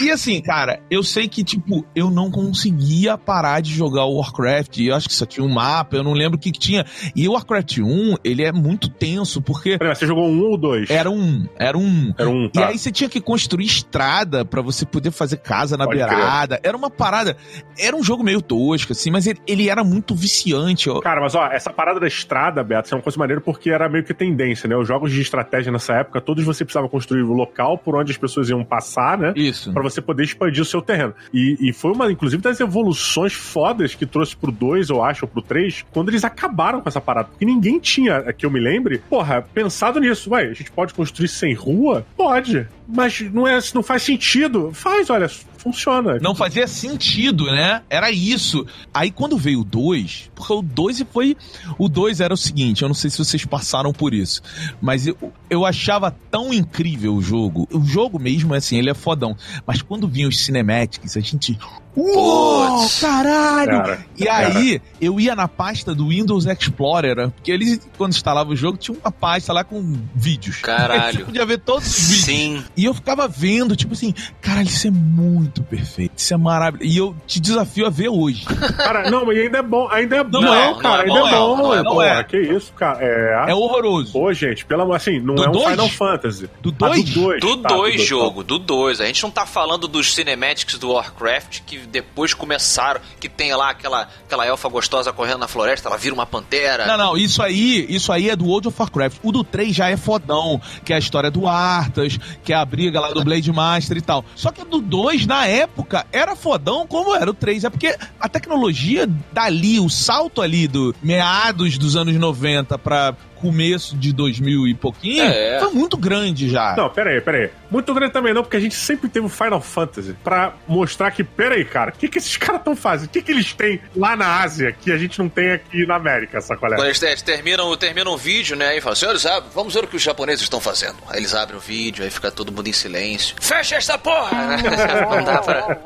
E 0.00 0.10
assim, 0.10 0.40
cara, 0.40 0.80
eu 0.90 1.02
sei 1.02 1.28
que, 1.28 1.44
tipo, 1.44 1.84
eu 1.94 2.10
não 2.10 2.30
conseguia 2.30 3.18
parar 3.18 3.60
de 3.60 3.72
jogar 3.72 4.04
o 4.04 4.16
Warcraft. 4.16 4.78
Eu 4.78 4.94
acho 4.94 5.08
que 5.08 5.14
só 5.14 5.26
tinha 5.26 5.44
um 5.44 5.52
mapa, 5.52 5.96
eu 5.96 6.02
não 6.02 6.12
lembro 6.12 6.38
o 6.38 6.40
que, 6.40 6.50
que 6.50 6.58
tinha. 6.58 6.84
E 7.14 7.28
o 7.28 7.32
Warcraft 7.32 7.78
1, 7.78 8.16
ele 8.24 8.42
é 8.42 8.52
muito 8.52 8.88
tenso, 8.88 9.42
porque 9.42 9.78
Peraí, 9.78 9.94
você 9.94 10.06
jogou 10.06 10.28
um 10.28 10.40
ou 10.42 10.56
dois? 10.56 10.88
era 10.90 11.10
um, 11.10 11.46
era 11.58 11.76
um. 11.76 12.12
Era 12.16 12.28
um, 12.28 12.44
E 12.46 12.50
tá. 12.50 12.68
aí 12.68 12.78
você 12.78 12.90
tinha 12.90 13.08
que 13.08 13.20
construir 13.20 13.64
estrada 13.64 14.44
pra 14.44 14.62
você 14.62 14.86
poder 14.86 15.10
fazer 15.10 15.36
casa 15.38 15.76
na 15.76 15.84
Pode 15.84 15.98
beirada. 15.98 16.60
Era 16.62 16.76
uma 16.76 16.90
parada. 16.90 17.36
Era 17.78 17.96
um 17.96 18.02
jogo 18.02 18.22
meio 18.22 18.40
tosco, 18.40 18.92
assim, 18.92 19.10
mas 19.10 19.26
ele, 19.26 19.40
ele 19.46 19.68
era 19.68 19.84
muito 19.84 20.14
viciante. 20.14 20.88
Cara, 21.02 21.20
mas 21.20 21.34
ó, 21.34 21.46
essa 21.46 21.70
parada 21.70 22.00
da 22.00 22.06
estrada, 22.06 22.62
Beto, 22.62 22.86
isso 22.86 22.94
é 22.94 22.96
uma 22.96 23.02
coisa 23.02 23.18
maneira 23.18 23.40
porque 23.40 23.70
era 23.70 23.88
meio 23.88 24.04
que 24.04 24.14
tendência, 24.14 24.68
né? 24.68 24.76
Os 24.76 24.88
jogos 24.88 25.12
de 25.12 25.20
estratégia 25.20 25.70
nessa 25.70 25.94
época, 25.94 26.20
todos 26.20 26.44
você 26.44 26.64
precisava 26.64 26.88
construir 26.88 27.22
o 27.22 27.32
local 27.32 27.78
por 27.78 27.96
onde 27.96 28.12
as 28.12 28.18
pessoas 28.18 28.48
iam 28.48 28.64
passar, 28.64 29.18
né? 29.18 29.32
Isso. 29.36 29.72
Pra 29.72 29.82
você 29.90 30.00
poder 30.00 30.24
expandir 30.24 30.62
o 30.62 30.64
seu 30.66 30.80
terreno. 30.80 31.14
E, 31.32 31.56
e 31.60 31.72
foi 31.72 31.92
uma, 31.92 32.10
inclusive, 32.10 32.42
das 32.42 32.60
evoluções 32.60 33.32
fodas 33.32 33.94
que 33.94 34.06
trouxe 34.06 34.36
pro 34.36 34.52
2, 34.52 34.90
eu 34.90 35.02
acho, 35.02 35.24
ou 35.24 35.28
pro 35.28 35.42
3, 35.42 35.84
quando 35.90 36.08
eles 36.08 36.24
acabaram 36.24 36.80
com 36.80 36.88
essa 36.88 37.00
parada. 37.00 37.28
Porque 37.28 37.44
ninguém 37.44 37.78
tinha, 37.78 38.32
que 38.32 38.46
eu 38.46 38.50
me 38.50 38.60
lembre, 38.60 38.98
porra, 39.08 39.42
pensado 39.42 40.00
nisso. 40.00 40.30
Ué, 40.30 40.44
a 40.44 40.54
gente 40.54 40.70
pode 40.70 40.94
construir 40.94 41.28
sem 41.28 41.54
rua? 41.54 42.06
Pode. 42.16 42.66
Mas 42.86 43.20
não, 43.32 43.46
é, 43.46 43.58
não 43.74 43.82
faz 43.82 44.02
sentido. 44.02 44.70
Faz, 44.72 45.10
olha, 45.10 45.28
funciona. 45.60 46.18
Não 46.20 46.34
fazia 46.34 46.66
sentido, 46.66 47.44
né? 47.44 47.82
Era 47.90 48.10
isso. 48.10 48.66
Aí 48.92 49.10
quando 49.10 49.36
veio 49.36 49.60
o 49.60 49.64
2, 49.64 50.30
porque 50.34 50.52
o 50.52 50.62
2 50.62 51.04
foi. 51.12 51.36
O 51.78 51.88
2 51.88 52.20
era 52.20 52.32
o 52.32 52.36
seguinte, 52.36 52.82
eu 52.82 52.88
não 52.88 52.94
sei 52.94 53.10
se 53.10 53.18
vocês 53.18 53.44
passaram 53.44 53.92
por 53.92 54.14
isso, 54.14 54.42
mas 54.80 55.06
eu, 55.06 55.16
eu 55.48 55.64
achava 55.64 56.10
tão 56.30 56.52
incrível 56.52 57.14
o 57.14 57.22
jogo. 57.22 57.68
O 57.70 57.84
jogo 57.84 58.18
mesmo, 58.18 58.54
assim, 58.54 58.76
ele 58.76 58.90
é 58.90 58.94
fodão. 58.94 59.36
Mas 59.66 59.82
quando 59.82 60.08
vinham 60.08 60.28
os 60.28 60.44
cinematics, 60.44 61.16
a 61.16 61.20
gente. 61.20 61.58
Uou, 61.96 62.88
caralho! 63.00 63.70
Cara, 63.82 64.06
E 64.16 64.28
aí, 64.28 64.80
eu 65.00 65.18
ia 65.18 65.34
na 65.34 65.48
pasta 65.48 65.94
do 65.94 66.08
Windows 66.08 66.46
Explorer, 66.46 67.30
porque 67.30 67.50
eles, 67.50 67.80
quando 67.98 68.12
instalava 68.12 68.50
o 68.50 68.56
jogo, 68.56 68.78
tinha 68.78 68.96
uma 68.96 69.10
pasta 69.10 69.52
lá 69.52 69.64
com 69.64 69.96
vídeos. 70.14 70.56
Caralho. 70.62 71.18
Você 71.18 71.24
podia 71.24 71.44
ver 71.46 71.58
todos 71.58 71.86
os 71.86 71.98
vídeos. 72.08 72.24
Sim. 72.24 72.64
E 72.76 72.84
eu 72.84 72.94
ficava 72.94 73.26
vendo, 73.26 73.74
tipo 73.74 73.92
assim, 73.94 74.14
caralho, 74.40 74.68
isso 74.68 74.86
é 74.86 74.90
muito 74.90 75.62
perfeito, 75.62 76.12
isso 76.16 76.32
é 76.32 76.36
maravilhoso. 76.36 76.90
E 76.92 76.96
eu 76.96 77.14
te 77.26 77.40
desafio 77.40 77.86
a 77.86 77.90
ver 77.90 78.08
hoje. 78.08 78.44
Cara, 78.76 79.10
não, 79.10 79.26
mas 79.26 79.36
ainda 79.38 79.58
é 79.58 79.62
bom, 79.62 79.88
ainda 79.90 80.16
é 80.16 80.24
bom, 80.24 80.40
Não 80.40 80.54
é, 80.54 80.74
cara, 80.80 81.06
não 81.06 81.16
é 81.16 81.20
ainda 81.24 81.30
é 81.36 81.38
bom, 81.38 81.56
bom. 81.56 81.62
não 81.62 81.74
é, 81.74 81.82
não 81.82 82.02
é. 82.02 82.24
que 82.24 82.38
isso, 82.38 82.72
cara. 82.74 82.98
É. 83.00 83.50
É 83.50 83.54
horroroso. 83.54 84.12
Pô, 84.12 84.32
gente, 84.32 84.64
pelo 84.64 84.82
amor 84.82 84.96
assim, 84.96 85.18
não 85.20 85.34
Do 85.34 85.44
é 85.44 85.48
um 85.48 85.52
dois? 85.52 85.70
Final 85.70 85.88
Fantasy. 85.88 86.48
Do 86.60 86.70
Ah, 86.80 86.88
2? 86.88 87.04
do 87.10 87.20
2. 87.20 87.40
Do 87.40 87.56
tá, 87.58 87.68
2, 87.68 87.96
tá. 87.96 88.02
jogo, 88.06 88.42
do 88.44 88.58
2. 88.58 89.00
A 89.00 89.06
gente 89.06 89.22
não 89.22 89.30
tá 89.30 89.44
falando 89.46 89.86
dos 89.88 90.14
cinematics 90.14 90.78
do 90.78 90.90
Warcraft 90.92 91.60
que 91.66 91.78
depois 91.90 92.34
começaram, 92.34 93.00
que 93.18 93.28
tem 93.28 93.54
lá 93.54 93.70
aquela, 93.70 94.08
aquela 94.24 94.46
elfa 94.46 94.68
gostosa 94.68 95.12
correndo 95.12 95.38
na 95.38 95.48
floresta, 95.48 95.88
ela 95.88 95.98
vira 95.98 96.14
uma 96.14 96.26
pantera. 96.26 96.86
Não, 96.86 96.96
não, 96.96 97.16
isso 97.16 97.42
aí, 97.42 97.86
isso 97.88 98.12
aí 98.12 98.30
é 98.30 98.36
do 98.36 98.46
World 98.46 98.68
of 98.68 98.76
Warcraft. 98.80 99.18
O 99.22 99.32
do 99.32 99.44
3 99.44 99.74
já 99.74 99.88
é 99.90 99.96
fodão, 99.96 100.60
que 100.84 100.92
é 100.92 100.96
a 100.96 100.98
história 100.98 101.30
do 101.30 101.46
Arthas, 101.46 102.18
que 102.44 102.52
é 102.52 102.56
a 102.56 102.64
briga 102.64 103.00
lá 103.00 103.12
do 103.12 103.24
Blade 103.24 103.52
Master 103.52 103.96
e 103.96 104.00
tal. 104.00 104.24
Só 104.34 104.50
que 104.50 104.64
do 104.64 104.80
2, 104.80 105.26
na 105.26 105.46
época, 105.46 106.06
era 106.12 106.36
fodão 106.36 106.86
como 106.86 107.14
era 107.14 107.30
o 107.30 107.34
3. 107.34 107.64
É 107.64 107.70
porque 107.70 107.96
a 108.18 108.28
tecnologia 108.28 109.08
dali, 109.32 109.80
o 109.80 109.88
salto 109.88 110.40
ali 110.40 110.68
do 110.68 110.94
meados 111.02 111.76
dos 111.76 111.96
anos 111.96 112.14
90 112.14 112.78
pra 112.78 113.14
começo 113.40 113.96
de 113.96 114.12
2000 114.12 114.68
e 114.68 114.74
pouquinho, 114.74 115.24
É. 115.24 115.58
foi 115.60 115.70
muito 115.72 115.96
grande 115.96 116.48
já. 116.48 116.74
Não, 116.76 116.88
pera 116.90 117.10
aí, 117.10 117.20
pera 117.20 117.38
aí. 117.38 117.50
Muito 117.70 117.92
grande 117.94 118.12
também 118.12 118.34
não, 118.34 118.42
porque 118.42 118.56
a 118.56 118.60
gente 118.60 118.74
sempre 118.74 119.08
teve 119.08 119.26
o 119.26 119.28
Final 119.28 119.60
Fantasy 119.60 120.14
pra 120.24 120.52
mostrar 120.66 121.10
que, 121.10 121.22
pera 121.24 121.54
aí, 121.54 121.64
cara, 121.64 121.90
o 121.90 121.92
que, 121.92 122.08
que 122.08 122.18
esses 122.18 122.36
caras 122.36 122.60
estão 122.60 122.74
fazendo? 122.76 123.06
O 123.08 123.12
que, 123.12 123.22
que 123.22 123.30
eles 123.32 123.52
têm 123.52 123.80
lá 123.96 124.16
na 124.16 124.40
Ásia 124.42 124.72
que 124.72 124.90
a 124.92 124.98
gente 124.98 125.18
não 125.18 125.28
tem 125.28 125.52
aqui 125.52 125.86
na 125.86 125.96
América, 125.96 126.40
sacolé? 126.40 126.76
Quando 126.76 126.86
eles, 126.86 127.00
eles 127.02 127.22
terminam, 127.22 127.76
terminam 127.76 128.12
um 128.14 128.16
vídeo, 128.16 128.56
né? 128.56 128.76
E 128.76 128.80
falam, 128.80 128.96
senhores, 128.96 129.24
ab- 129.26 129.46
vamos 129.54 129.72
ver 129.74 129.84
o 129.84 129.86
que 129.88 129.96
os 129.96 130.02
japoneses 130.02 130.42
estão 130.42 130.60
fazendo. 130.60 130.96
Aí 131.08 131.18
eles 131.18 131.34
abrem 131.34 131.56
o 131.56 131.60
vídeo, 131.60 132.04
aí 132.04 132.10
fica 132.10 132.30
todo 132.30 132.50
mundo 132.52 132.68
em 132.68 132.72
silêncio. 132.72 133.36
Fecha 133.40 133.76
essa 133.76 133.96
porra! 133.96 134.30
Não 135.10 135.24
dá 135.24 135.38
pra. 135.38 135.78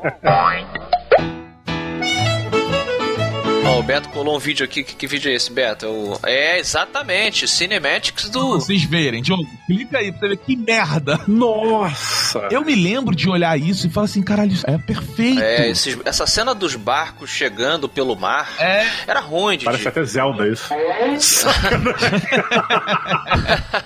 Ó, 3.67 3.79
o 3.79 3.83
Beto 3.83 4.09
colou 4.09 4.35
um 4.35 4.39
vídeo 4.39 4.63
aqui. 4.63 4.83
Que, 4.83 4.95
que 4.95 5.07
vídeo 5.07 5.31
é 5.31 5.33
esse, 5.33 5.51
Beto? 5.51 5.85
É 5.85 5.89
o- 5.89 6.19
É, 6.23 6.59
exatamente. 6.59 7.47
Cinematics 7.47 8.29
Pra 8.29 8.39
do. 8.39 8.49
vocês 8.59 8.83
verem, 8.83 9.21
Diogo, 9.23 9.43
clica 9.65 9.97
aí 9.97 10.11
pra 10.11 10.19
você 10.21 10.27
ver 10.29 10.37
que 10.37 10.55
merda. 10.55 11.19
Nossa! 11.27 12.47
Eu 12.51 12.63
me 12.63 12.75
lembro 12.75 13.15
de 13.15 13.27
olhar 13.27 13.59
isso 13.59 13.87
e 13.87 13.89
falar 13.89 14.05
assim, 14.05 14.21
caralho, 14.21 14.51
isso 14.51 14.63
é 14.69 14.77
perfeito. 14.77 15.41
É, 15.41 15.67
esses- 15.69 15.97
essa 16.05 16.27
cena 16.27 16.53
dos 16.53 16.75
barcos 16.75 17.29
chegando 17.31 17.89
pelo 17.89 18.15
mar 18.15 18.53
É. 18.59 18.85
era 19.07 19.19
ruim 19.19 19.57
de. 19.57 19.65
Parece 19.65 19.87
até 19.87 20.03
Zelda 20.03 20.47
isso. 20.47 20.69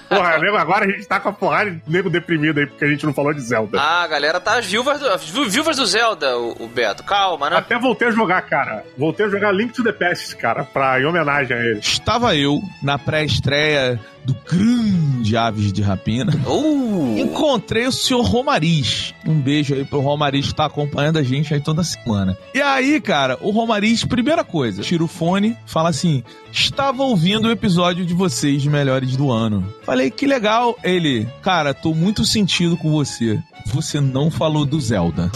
Porra, 0.09 0.37
nego, 0.39 0.57
agora 0.57 0.85
a 0.85 0.89
gente 0.89 1.05
tá 1.07 1.19
com 1.21 1.29
a 1.29 1.33
porrada 1.33 1.71
de 1.71 1.81
nego 1.87 2.09
deprimido 2.09 2.59
aí 2.59 2.65
porque 2.67 2.83
a 2.83 2.87
gente 2.89 3.05
não 3.05 3.13
falou 3.13 3.33
de 3.33 3.41
Zelda. 3.41 3.79
Ah, 3.79 4.03
a 4.03 4.07
galera 4.07 4.39
tá 4.41 4.57
as 4.57 4.65
viúvas 4.65 4.99
do, 4.99 5.07
as 5.07 5.23
vi- 5.23 5.47
viúvas 5.49 5.77
do 5.77 5.85
Zelda, 5.85 6.37
o, 6.37 6.63
o 6.65 6.67
Beto. 6.67 7.03
Calma, 7.03 7.49
né? 7.49 7.55
Até 7.57 7.77
voltei 7.79 8.09
a 8.09 8.11
jogar, 8.11 8.41
cara. 8.41 8.83
Voltei 8.97 9.25
a 9.25 9.29
jogar 9.29 9.51
Link 9.53 9.68
to 9.69 9.83
the 9.83 9.91
Past, 9.91 10.35
cara, 10.35 10.63
pra, 10.63 11.01
em 11.01 11.05
homenagem 11.05 11.55
a 11.55 11.59
ele. 11.59 11.79
Estava 11.79 12.35
eu 12.35 12.61
na 12.81 12.97
pré-estreia 12.97 13.99
do 14.23 14.35
grande 14.47 15.35
Aves 15.35 15.73
de 15.73 15.81
Rapina. 15.81 16.33
Uh! 16.47 17.17
Encontrei 17.17 17.87
o 17.87 17.91
senhor 17.91 18.21
Romariz. 18.21 19.13
Um 19.25 19.39
beijo 19.39 19.73
aí 19.73 19.83
pro 19.83 19.99
Romariz 20.01 20.47
que 20.47 20.55
tá 20.55 20.65
acompanhando 20.65 21.17
a 21.17 21.23
gente 21.23 21.53
aí 21.53 21.59
toda 21.59 21.83
semana. 21.83 22.37
E 22.53 22.61
aí, 22.61 22.99
cara, 23.01 23.37
o 23.41 23.49
Romariz, 23.51 24.03
primeira 24.05 24.43
coisa, 24.43 24.81
tira 24.81 25.03
o 25.03 25.07
fone, 25.07 25.57
fala 25.65 25.89
assim: 25.89 26.23
estava 26.51 27.03
ouvindo 27.03 27.47
o 27.47 27.51
episódio 27.51 28.05
de 28.05 28.13
vocês 28.13 28.61
de 28.61 28.69
melhores 28.69 29.15
do 29.15 29.31
ano. 29.31 29.73
Falei, 29.83 30.11
que 30.11 30.27
legal. 30.27 30.77
Ele, 30.83 31.27
cara, 31.41 31.73
tô 31.73 31.93
muito 31.93 32.23
sentido 32.23 32.77
com 32.77 32.91
você. 32.91 33.41
Você 33.67 33.99
não 34.01 34.31
falou 34.31 34.65
do 34.65 34.79
Zelda. 34.81 35.31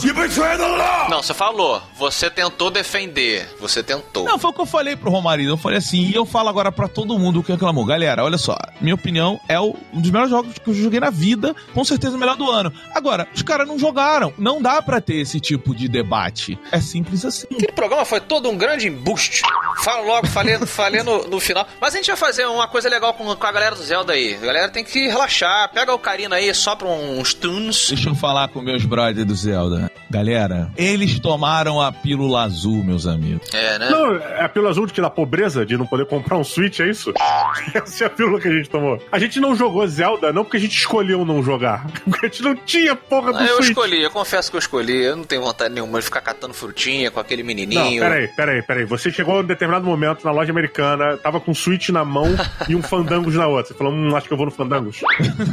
Não, 1.10 1.22
você 1.22 1.34
falou. 1.34 1.82
Você 1.98 2.30
tentou 2.30 2.72
defender. 2.72 3.48
Você 3.60 3.84
tentou. 3.84 4.26
Não, 4.26 4.40
foi 4.40 4.50
o 4.50 4.54
que 4.54 4.62
eu 4.62 4.66
falei 4.66 4.96
pro 4.96 5.12
Romarinho. 5.12 5.50
Eu 5.52 5.58
falei 5.58 5.78
assim, 5.78 6.00
e 6.10 6.16
eu 6.16 6.26
falo 6.26 6.50
agora 6.50 6.72
pra 6.72 6.88
todo 6.88 7.18
mundo 7.20 7.44
que 7.44 7.52
reclamou. 7.52 7.86
Galera, 7.86 8.24
olha 8.24 8.38
só, 8.38 8.58
minha 8.82 8.96
opinião 8.96 9.40
é 9.48 9.60
o- 9.60 9.76
um 9.94 10.02
dos 10.02 10.10
melhores 10.10 10.32
jogos 10.32 10.58
que 10.58 10.70
eu 10.70 10.74
joguei 10.74 11.00
na 11.00 11.10
vida, 11.10 11.56
com 11.74 11.84
certeza 11.84 12.16
o 12.16 12.20
melhor 12.20 12.36
do 12.36 12.50
ano. 12.50 12.74
Agora, 12.94 13.28
os 13.36 13.42
caras 13.42 13.68
não 13.68 13.78
jogaram. 13.78 14.34
Não 14.38 14.62
dá 14.62 14.82
pra 14.82 15.00
ter 15.00 15.16
esse 15.18 15.40
tipo 15.40 15.76
de 15.76 15.88
debate. 15.88 16.58
É 16.72 16.80
simples 16.80 17.24
assim. 17.26 17.46
Aquele 17.52 17.72
programa 17.74 18.04
foi 18.06 18.20
todo 18.20 18.50
um 18.50 18.58
grande 18.58 18.88
embuste. 18.88 19.44
Falo 19.84 20.06
logo, 20.08 20.28
falei, 20.28 20.58
falei 20.66 21.04
no, 21.04 21.28
no 21.28 21.40
final. 21.40 21.68
Mas 21.80 21.94
a 21.94 21.98
gente 21.98 22.08
vai 22.08 22.16
fazer 22.18 22.46
uma 22.46 22.68
coisa 22.68 22.90
legal 22.90 23.14
com, 23.14 23.36
com 23.36 23.46
a 23.48 23.52
galera 23.52 23.76
do 23.76 23.84
Zelda 23.84 24.14
aí. 24.14 24.36
A 24.42 24.46
galera 24.46 24.70
tem 24.70 24.84
que 24.84 25.08
relaxar. 25.08 25.70
Pega 25.74 25.94
o 25.94 26.00
Karina 26.00 26.36
aí, 26.36 26.54
sopra 26.54 26.88
uns 26.88 27.34
tunes. 27.34 27.88
Deixa 27.90 28.10
eu 28.10 28.16
falar 28.16 28.48
com 28.50 28.62
meus 28.62 28.86
brothers 28.86 29.26
do 29.26 29.36
Zelda. 29.36 29.92
Galera, 30.10 30.70
eles 30.78 31.20
tomaram 31.20 31.82
a 31.82 31.92
pílula 31.92 32.44
azul, 32.44 32.84
meus 32.84 33.08
amigos. 33.08 33.52
É, 33.54 33.80
né? 33.80 33.90
Não, 33.90 34.16
é 34.16 34.44
a 34.44 34.50
pílula 34.50 34.70
azul 34.70 34.86
de 34.86 34.94
que 34.94 35.02
da 35.02 35.10
pobreza, 35.10 35.66
de 35.66 35.76
não 35.76 35.88
poder 35.88 36.06
comprar 36.06 36.38
um 36.38 36.44
Switch, 36.44 36.80
é 36.82 36.88
isso? 36.90 37.12
Essa 37.74 38.04
é 38.04 38.08
a 38.08 38.10
pílula 38.12 38.40
que 38.40 38.48
a 38.48 38.52
gente 38.52 38.70
tomou. 38.70 39.02
A 39.12 39.18
gente 39.18 39.40
não 39.40 39.56
jogou 39.56 39.86
Zelda, 39.88 40.32
não 40.32 40.44
porque 40.44 40.58
a 40.58 40.60
gente 40.60 40.78
escolheu 40.78 41.26
não 41.26 41.42
jogar. 41.42 41.86
Porque 42.04 42.26
a 42.28 42.30
gente 42.30 42.44
não 42.44 42.56
tinha 42.56 42.96
porra 42.96 43.32
do 43.34 43.40
Ah, 43.40 43.44
eu 43.46 43.56
Switch. 43.56 43.70
escolhi, 43.70 44.04
eu 44.04 44.12
confesso 44.12 44.52
que 44.52 44.58
eu 44.58 44.60
escolhi. 44.60 45.04
Eu 45.04 45.16
não 45.16 45.24
tenho 45.24 45.42
vontade 45.42 45.74
nenhuma 45.74 45.98
de 46.00 46.06
ficar 46.06 46.22
catando 46.22 46.54
frutinha 46.54 47.10
com 47.10 47.20
aquele 47.20 47.42
Não, 47.42 47.48
menininho. 47.48 48.02
peraí, 48.04 48.28
peraí, 48.28 48.62
peraí. 48.62 48.86
Você 48.86 49.10
chegou 49.12 49.42
em 49.42 49.46
determinado 49.46 49.63
momento 49.68 50.24
na 50.26 50.32
loja 50.32 50.52
americana, 50.52 51.18
tava 51.18 51.40
com 51.40 51.52
um 51.52 51.56
Switch 51.56 51.90
na 51.90 52.04
mão 52.06 52.28
e 52.68 52.76
um 52.76 52.82
Fandangos 52.82 53.36
na 53.36 53.48
outra. 53.48 53.68
Você 53.68 53.74
falou, 53.74 53.94
hum, 53.94 54.16
acho 54.16 54.28
que 54.28 54.34
eu 54.34 54.38
vou 54.38 54.46
no 54.46 54.52
Fandangos. 54.52 55.02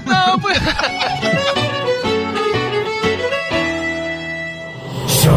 Não, 0.06 0.40
So, 5.06 5.30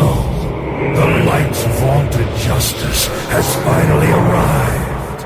the 0.95 1.25
light's 1.25 1.63
vaunted 1.79 2.27
justice 2.37 3.09
has 3.29 3.55
finally 3.57 4.11
arrived. 4.11 5.25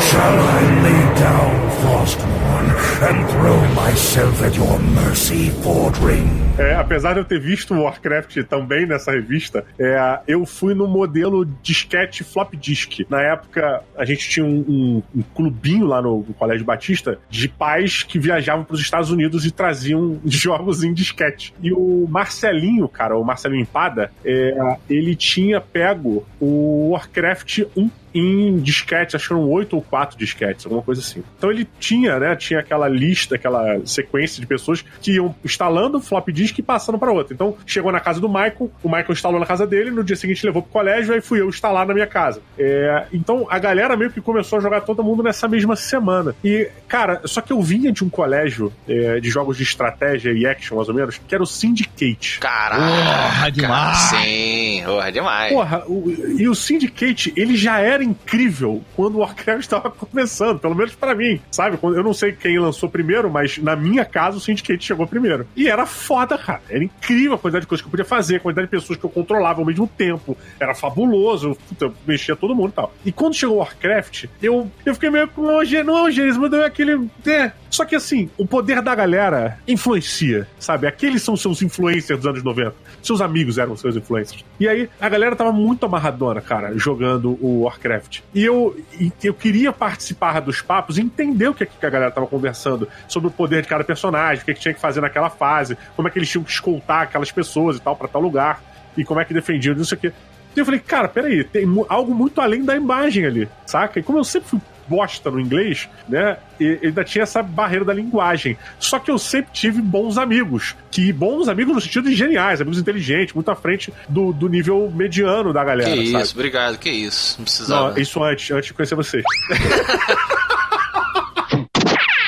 Shall 0.00 0.38
I 0.38 0.82
lay 0.82 1.20
down 1.20 1.70
Frostmourne 1.82 2.39
and 2.54 3.26
throw 3.28 3.56
myself 3.74 4.42
at 4.44 4.56
your 4.56 4.78
mercy, 4.80 5.50
Fordring? 5.62 6.28
É, 6.58 6.74
apesar 6.74 7.14
de 7.14 7.20
eu 7.20 7.24
ter 7.24 7.40
visto 7.40 7.74
Warcraft 7.74 8.42
também 8.44 8.84
nessa 8.84 9.12
revista, 9.12 9.64
é, 9.78 10.18
eu 10.28 10.44
fui 10.44 10.74
no 10.74 10.86
modelo 10.86 11.46
disquete 11.62 12.22
flop 12.22 12.52
disk. 12.54 13.00
Na 13.08 13.22
época, 13.22 13.82
a 13.96 14.04
gente 14.04 14.28
tinha 14.28 14.44
um, 14.44 14.58
um- 14.68 15.02
um 15.16 15.22
clubinho 15.34 15.86
lá 15.86 16.02
no, 16.02 16.18
no 16.26 16.34
Colégio 16.34 16.66
Batista 16.66 17.18
de 17.30 17.48
pais 17.48 18.02
que 18.02 18.18
viajavam 18.18 18.64
para 18.64 18.74
os 18.74 18.80
Estados 18.80 19.10
Unidos 19.10 19.46
e 19.46 19.50
traziam 19.50 20.20
jogos 20.26 20.82
em 20.84 20.92
disquete. 20.92 21.54
E 21.62 21.72
o 21.72 22.06
Marcelinho, 22.10 22.86
cara, 22.88 23.16
o 23.16 23.24
Marcelinho 23.24 23.62
Empada, 23.62 24.10
é, 24.24 24.52
ele 24.88 25.14
tinha 25.16 25.60
pego 25.62 26.26
o 26.38 26.90
Warcraft 26.90 27.60
1 27.76 27.90
em 28.12 28.58
disquete, 28.58 29.14
acho 29.14 29.28
que 29.28 29.32
eram 29.32 29.48
oito 29.48 29.76
ou 29.76 29.82
quatro 29.82 30.18
disquetes, 30.18 30.66
alguma 30.66 30.82
coisa 30.82 31.00
assim. 31.00 31.22
Então 31.38 31.48
ele 31.48 31.66
tinha, 31.78 32.18
né, 32.18 32.34
tinha 32.50 32.60
aquela 32.60 32.88
lista, 32.88 33.36
aquela 33.36 33.80
sequência 33.86 34.40
de 34.40 34.46
pessoas 34.46 34.84
que 35.00 35.12
iam 35.12 35.34
instalando 35.44 35.98
o 35.98 36.00
flop 36.00 36.28
disk 36.30 36.58
e 36.58 36.62
passando 36.62 36.98
para 36.98 37.12
outra. 37.12 37.32
Então 37.32 37.56
chegou 37.66 37.92
na 37.92 38.00
casa 38.00 38.20
do 38.20 38.28
Michael, 38.28 38.70
o 38.82 38.88
Michael 38.88 39.12
instalou 39.12 39.38
na 39.38 39.46
casa 39.46 39.66
dele, 39.66 39.90
no 39.90 40.02
dia 40.02 40.16
seguinte 40.16 40.44
levou 40.44 40.62
pro 40.62 40.72
colégio, 40.72 41.14
aí 41.14 41.20
fui 41.20 41.40
eu 41.40 41.48
instalar 41.48 41.86
na 41.86 41.94
minha 41.94 42.06
casa. 42.06 42.40
É, 42.58 43.06
então 43.12 43.46
a 43.48 43.58
galera 43.58 43.96
meio 43.96 44.10
que 44.10 44.20
começou 44.20 44.58
a 44.58 44.62
jogar 44.62 44.80
todo 44.82 45.02
mundo 45.04 45.22
nessa 45.22 45.46
mesma 45.48 45.76
semana. 45.76 46.34
E, 46.44 46.68
cara, 46.88 47.20
só 47.24 47.40
que 47.40 47.52
eu 47.52 47.60
vinha 47.62 47.92
de 47.92 48.02
um 48.04 48.08
colégio 48.10 48.72
é, 48.88 49.20
de 49.20 49.30
jogos 49.30 49.56
de 49.56 49.62
estratégia 49.62 50.32
e 50.32 50.46
action, 50.46 50.76
mais 50.76 50.88
ou 50.88 50.94
menos, 50.94 51.18
que 51.26 51.34
era 51.34 51.42
o 51.42 51.46
Syndicate. 51.46 52.40
Caralho. 52.40 52.82
Porra, 52.82 53.50
demais. 53.50 53.98
Sim, 53.98 54.82
porra, 54.84 55.12
demais. 55.12 55.52
Porra, 55.52 55.84
o- 55.86 56.10
e 56.38 56.48
o 56.48 56.54
Syndicate, 56.54 57.32
ele 57.36 57.56
já 57.56 57.78
era 57.80 58.02
incrível 58.02 58.82
quando 58.96 59.16
o 59.16 59.18
Warcraft 59.18 59.60
estava 59.70 59.90
começando, 59.90 60.58
pelo 60.58 60.74
menos 60.74 60.94
pra 60.94 61.14
mim, 61.14 61.40
sabe? 61.50 61.78
Eu 61.82 62.02
não 62.02 62.12
sei 62.14 62.29
quem 62.32 62.58
lançou 62.58 62.88
primeiro, 62.88 63.30
mas 63.30 63.58
na 63.58 63.76
minha 63.76 64.04
casa 64.04 64.36
o 64.36 64.40
Syndicate 64.40 64.84
chegou 64.84 65.06
primeiro. 65.06 65.46
E 65.56 65.68
era 65.68 65.86
foda, 65.86 66.36
cara. 66.36 66.62
Era 66.68 66.82
incrível 66.82 67.34
a 67.34 67.38
quantidade 67.38 67.64
de 67.64 67.68
coisas 67.68 67.82
que 67.82 67.88
eu 67.88 67.90
podia 67.90 68.04
fazer, 68.04 68.36
a 68.36 68.40
quantidade 68.40 68.66
de 68.66 68.70
pessoas 68.70 68.98
que 68.98 69.04
eu 69.04 69.10
controlava 69.10 69.60
ao 69.60 69.66
mesmo 69.66 69.86
tempo. 69.86 70.36
Era 70.58 70.74
fabuloso, 70.74 71.56
puta, 71.68 71.86
eu 71.86 71.94
mexia 72.06 72.34
todo 72.34 72.54
mundo 72.54 72.70
e 72.70 72.72
tal. 72.72 72.94
E 73.04 73.12
quando 73.12 73.34
chegou 73.34 73.56
o 73.56 73.58
Warcraft, 73.58 74.26
eu, 74.42 74.70
eu 74.84 74.94
fiquei 74.94 75.10
meio 75.10 75.28
com 75.28 75.42
não, 75.84 76.04
hoje, 76.04 76.32
mas 76.38 76.50
deu 76.50 76.64
aquele. 76.64 77.08
É. 77.26 77.52
Só 77.70 77.84
que 77.84 77.94
assim, 77.94 78.28
o 78.36 78.46
poder 78.46 78.82
da 78.82 78.94
galera 78.94 79.58
influencia, 79.66 80.46
sabe? 80.58 80.86
Aqueles 80.86 81.22
são 81.22 81.36
seus 81.36 81.62
influencers 81.62 82.18
dos 82.18 82.26
anos 82.26 82.42
90. 82.42 82.74
Seus 83.02 83.20
amigos 83.20 83.58
eram 83.58 83.76
seus 83.76 83.96
influencers. 83.96 84.44
E 84.58 84.68
aí, 84.68 84.88
a 85.00 85.08
galera 85.08 85.36
tava 85.36 85.52
muito 85.52 85.86
amarradona, 85.86 86.40
cara, 86.40 86.76
jogando 86.76 87.38
o 87.40 87.62
Warcraft. 87.62 88.20
E 88.34 88.44
eu, 88.44 88.76
eu 89.22 89.32
queria 89.32 89.72
participar 89.72 90.40
dos 90.40 90.60
papos 90.60 90.98
e 90.98 91.00
entender 91.00 91.48
o 91.48 91.54
que, 91.54 91.64
que 91.64 91.86
a 91.86 91.90
galera 91.90 92.10
tava 92.10 92.19
conversando 92.26 92.88
sobre 93.08 93.28
o 93.28 93.30
poder 93.30 93.62
de 93.62 93.68
cada 93.68 93.84
personagem, 93.84 94.42
o 94.42 94.44
que, 94.44 94.54
que 94.54 94.60
tinha 94.60 94.74
que 94.74 94.80
fazer 94.80 95.00
naquela 95.00 95.30
fase, 95.30 95.76
como 95.96 96.08
é 96.08 96.10
que 96.10 96.18
eles 96.18 96.28
tinham 96.28 96.44
que 96.44 96.50
escoltar 96.50 97.02
aquelas 97.02 97.30
pessoas 97.30 97.76
e 97.76 97.80
tal, 97.80 97.96
pra 97.96 98.08
tal 98.08 98.20
lugar, 98.20 98.62
e 98.96 99.04
como 99.04 99.20
é 99.20 99.24
que 99.24 99.34
defendiam, 99.34 99.74
não 99.74 99.84
sei 99.84 99.98
o 99.98 100.00
quê. 100.00 100.12
E 100.54 100.58
eu 100.58 100.64
falei, 100.64 100.80
cara, 100.80 101.08
peraí, 101.08 101.44
tem 101.44 101.64
algo 101.88 102.14
muito 102.14 102.40
além 102.40 102.64
da 102.64 102.74
imagem 102.74 103.24
ali, 103.24 103.48
saca? 103.64 104.00
E 104.00 104.02
como 104.02 104.18
eu 104.18 104.24
sempre 104.24 104.48
fui 104.48 104.60
bosta 104.90 105.30
no 105.30 105.38
inglês, 105.38 105.88
né? 106.08 106.36
E 106.58 106.80
ainda 106.82 107.04
tinha 107.04 107.22
essa 107.22 107.40
barreira 107.40 107.84
da 107.84 107.94
linguagem. 107.94 108.58
Só 108.80 108.98
que 108.98 109.08
eu 109.08 109.18
sempre 109.18 109.52
tive 109.52 109.80
bons 109.80 110.18
amigos. 110.18 110.74
Que 110.90 111.12
bons 111.12 111.48
amigos 111.48 111.72
no 111.72 111.80
sentido 111.80 112.10
de 112.10 112.16
geniais, 112.16 112.60
amigos 112.60 112.80
inteligentes, 112.80 113.32
muito 113.32 113.48
à 113.52 113.54
frente 113.54 113.92
do, 114.08 114.32
do 114.32 114.48
nível 114.48 114.90
mediano 114.92 115.52
da 115.52 115.62
galera. 115.62 115.92
Que 115.92 116.10
sabe? 116.10 116.24
isso, 116.24 116.34
obrigado, 116.34 116.78
que 116.78 116.90
isso. 116.90 117.36
Não 117.38 117.44
precisava. 117.44 117.90
Não, 117.90 117.98
isso 117.98 118.24
antes, 118.24 118.50
antes 118.50 118.66
de 118.66 118.74
conhecer 118.74 118.96
vocês. 118.96 119.22